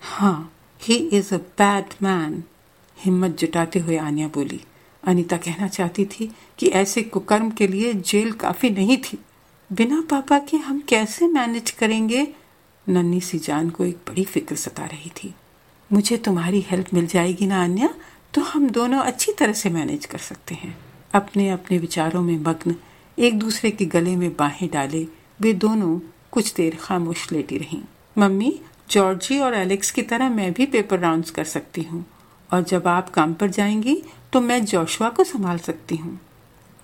[0.00, 0.52] हाँ
[0.82, 2.44] he is a bad man
[2.98, 4.60] हिम्मत जुटाते हुए आन्या बोली।
[5.04, 9.18] अनीता कहना चाहती थी कि ऐसे कुकर्म के लिए जेल काफ़ी नहीं थी।
[9.72, 12.28] बिना पापा के हम कैसे मैनेज करेंगे?
[12.88, 15.34] नन्नी सी जान को एक बड़ी फ़िक्र सता रही थी।
[15.92, 17.94] मुझे तुम्हारी हेल्प मिल जाएगी ना अन्या
[18.36, 20.76] तो हम दोनों अच्छी तरह से मैनेज कर सकते हैं।
[21.14, 22.74] अपने अपने विचारों में मग्न,
[23.18, 25.06] एक दूसरे के गले में बाहें डाले,
[25.40, 25.98] वे दोनों
[26.32, 27.80] कुछ देर खामोश लेटी रहीं।
[28.18, 28.60] मम्मी,
[28.90, 32.04] जॉर्जी और एलेक्स की तरह मैं भी पेपर राउंड्स कर सकती हूँ।
[32.50, 36.18] और जब आप काम पर जाएँगी तो मैं जोशुआ को संभाल सकती हूँ।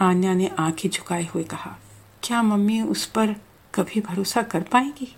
[0.01, 1.79] आन्या ने आँखें झुकाए हुए कहा,
[2.23, 3.37] क्या मम्मी उस पर
[3.75, 5.15] कभी भरोसा कर पाएँगी?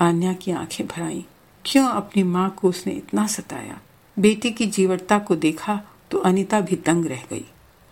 [0.00, 1.24] आन्या की आँखें भराई।
[1.64, 3.80] क्यों अपनी माँ को उसने इतना सताया?
[4.18, 7.44] बेटी की जीवटता को देखा तो अनिता भी दंग रह गई।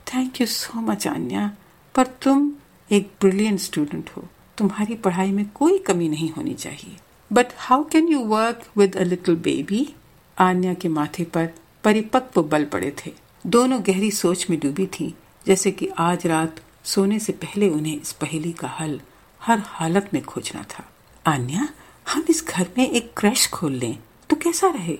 [0.06, 1.50] Thank you so much Anya.
[1.94, 2.52] पर तुम
[2.90, 4.24] एक ब्रिलियंट स्टूडेंट हो।
[4.58, 6.96] तुम्हारी पढ़ाई में कोई कमी नहीं होनी चाहिए।
[7.32, 9.94] But how can you work with a little baby
[10.38, 11.50] Anya के माथे पर
[11.84, 13.12] परिपक्व बल पड़े थे।
[13.46, 15.14] दोनों गहरी सोच में डूबी थी,
[15.46, 19.00] जैसे कि आज रात सोने से पहले उन्हें इस पहेली का हल
[19.42, 20.84] हर हालत में खोजना था।
[21.26, 21.68] आन्या,
[22.06, 23.98] हम इस घर में एक क्रैश खोल लें
[24.30, 24.98] तो कैसा रहे?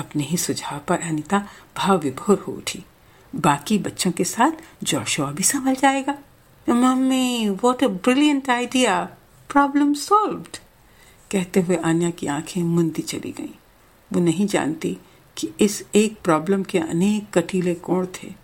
[0.00, 1.38] अपने ही सुझाव पर अनिता
[1.76, 2.84] भाव विभोर हो उठी।
[3.34, 6.18] बाकी बच्चों के साथ जोशुआ भी संभल जाएगा।
[6.68, 9.04] Mummy what a brilliant idea
[9.50, 10.56] problem solved
[11.30, 13.58] कहते हुए आन्या की आँखें मुंदी चली गईं।
[14.12, 14.96] वो नहीं जानती
[15.36, 18.34] कि इस एक प्रॉब्लम के अनेक कटीले कोण थे।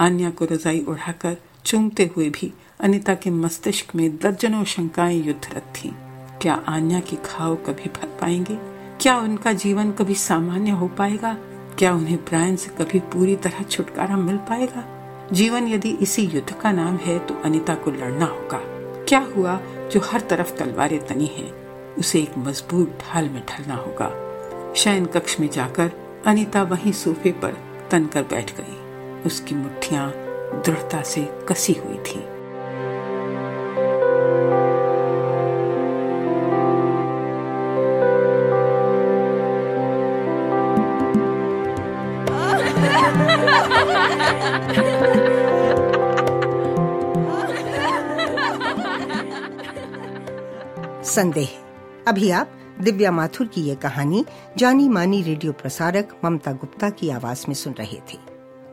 [0.00, 5.92] आन्या को रजाई उड़ाकर चूमते हुए भी अनिता के मस्तिष्क में दर्जनों शंकाएँ युद्धरत थीं।
[6.38, 8.77] क्या आन्या की घाव कभी भर पाएँगे?
[9.00, 11.36] क्या उनका जीवन कभी सामान्य हो पाएगा?
[11.78, 14.84] क्या उन्हें ब्रायन से कभी पूरी तरह छुटकारा मिल पाएगा?
[15.32, 18.60] जीवन यदि इसी युद्ध का नाम है तो अनिता को लड़ना होगा।
[19.04, 19.60] क्या हुआ
[19.92, 21.52] जो हर तरफ़ तलवारें तनी है?
[21.98, 24.10] उसे एक मज़बूत ढाल में ढलना होगा।
[24.76, 25.92] शयन कक्ष में जाकर
[26.26, 27.56] अनिता वहीं सोफे पर
[27.90, 30.12] तनकर बैठ गई। उसकी मुट्ठियाँ
[30.64, 32.37] दृढ़ता से कसी हुई थीं।
[51.18, 51.48] संदेह।
[52.08, 52.50] अभी आप
[52.80, 54.24] दिव्या माथुर की ये कहानी
[54.56, 58.18] जानी मानी रेडियो प्रसारक ममता गुप्ता की आवाज़ में सुन रहे थे।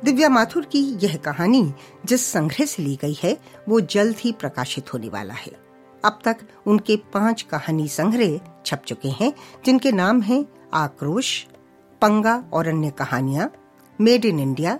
[0.04, 1.74] दिव्या माथुर की यह कहानी
[2.06, 3.38] जिस संग्रह से ली गई है,
[3.70, 5.52] वो जल्द ही प्रकाशित होने वाला है।
[6.06, 9.34] अब तक उनके पाँच कहानी संग्रह छप चुके हैं,
[9.66, 11.48] जिनके नाम हैं आक्रोश,
[12.02, 13.52] पंगा और अन्य कहानियाँ,
[14.02, 14.80] मेड इन इंडिया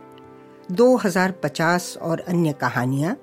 [0.72, 3.18] 2050 और अन्य कहानियाँ,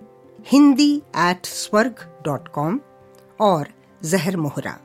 [0.47, 2.81] Hindi at Swarg dot com
[3.41, 3.69] और
[4.05, 4.79] जहर मोहरा।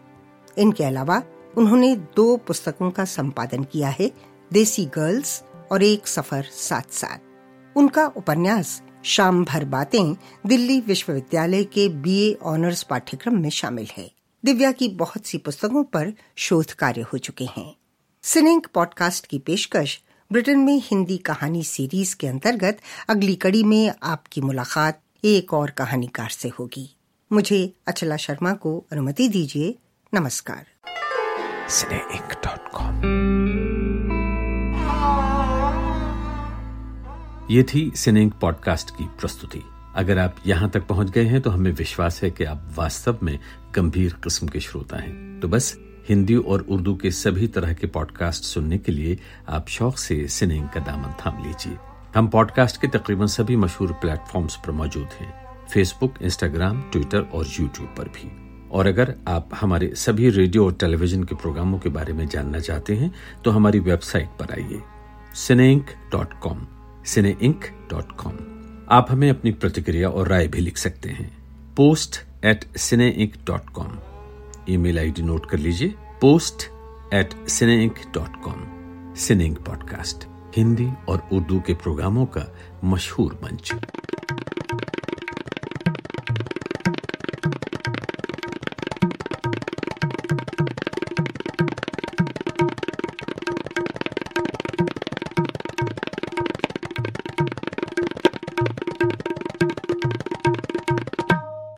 [0.57, 1.23] इनके अलावा
[1.57, 4.11] उन्होंने दो पुस्तकों का संपादन किया है,
[4.53, 7.17] देसी गर्ल्स और एक सफ़र साथ साथ
[7.77, 10.15] उनका उपन्यास शाम भर बातें
[10.45, 14.11] दिल्ली विश्वविद्यालय के बीए ऑनर्स पाठ्यक्रम में शामिल है।
[14.45, 17.75] दिव्या की बहुत सी पुस्तकों पर शोध कार्य हो चुके हैं।
[18.21, 20.01] सिनेंक पॉडकास्ट की पेशकश
[20.31, 22.77] ब्रिटेन में हिंदी कहानी सीरीज़ के अंतर्गत
[23.09, 26.96] अगली कड़ी में आपकी मुलाकात एक और कहानीकार से होगी।
[27.33, 29.77] मुझे अचला शर्मा को अनुमति दीजिए।
[30.13, 30.65] नमस्कार।
[37.53, 39.61] ये थी सिनेंग पॉडकास्ट की प्रस्तुति।
[39.95, 43.39] अगर आप यहाँ तक पहुँच गए हैं तो हमें विश्वास है कि आप वास्तव में
[43.75, 45.77] गंभीर किस्म के श्रोता हैं। तो बस,
[46.09, 49.19] हिंदी और उर्दू के सभी तरह के पॉडकास्ट सुनने के लिए
[49.49, 51.77] आप शौक से सिनेंग का दामन थाम लीजिए।
[52.15, 57.93] हम पॉडकास्ट के तकरीबन सभी मशहूर प्लेटफॉर्म्स पर मौजूद हैं। फेसबुक इंस्टाग्राम ट्विटर और यूट्यूब
[57.97, 58.29] पर भी।
[58.71, 62.95] और अगर आप हमारे सभी रेडियो और टेलीविज़न के प्रोग्रामों के बारे में जानना चाहते
[62.95, 63.13] हैं
[63.45, 64.81] तो हमारी वेबसाइट पर आइए।
[65.35, 66.65] Cineink dot com
[67.05, 68.37] Cine Ink dot com
[68.89, 71.31] आप हमें अपनी प्रतिक्रिया और राय भी लिख सकते हैं।
[71.75, 73.97] Post at Cine Ink dot com
[74.69, 76.69] email ID note कर लीजिए। Post
[77.13, 82.45] at Cine Ink dot com Cineink podcast Hindi और उर्दू के प्रोग्रामों का
[82.83, 83.73] मशहूर मंच।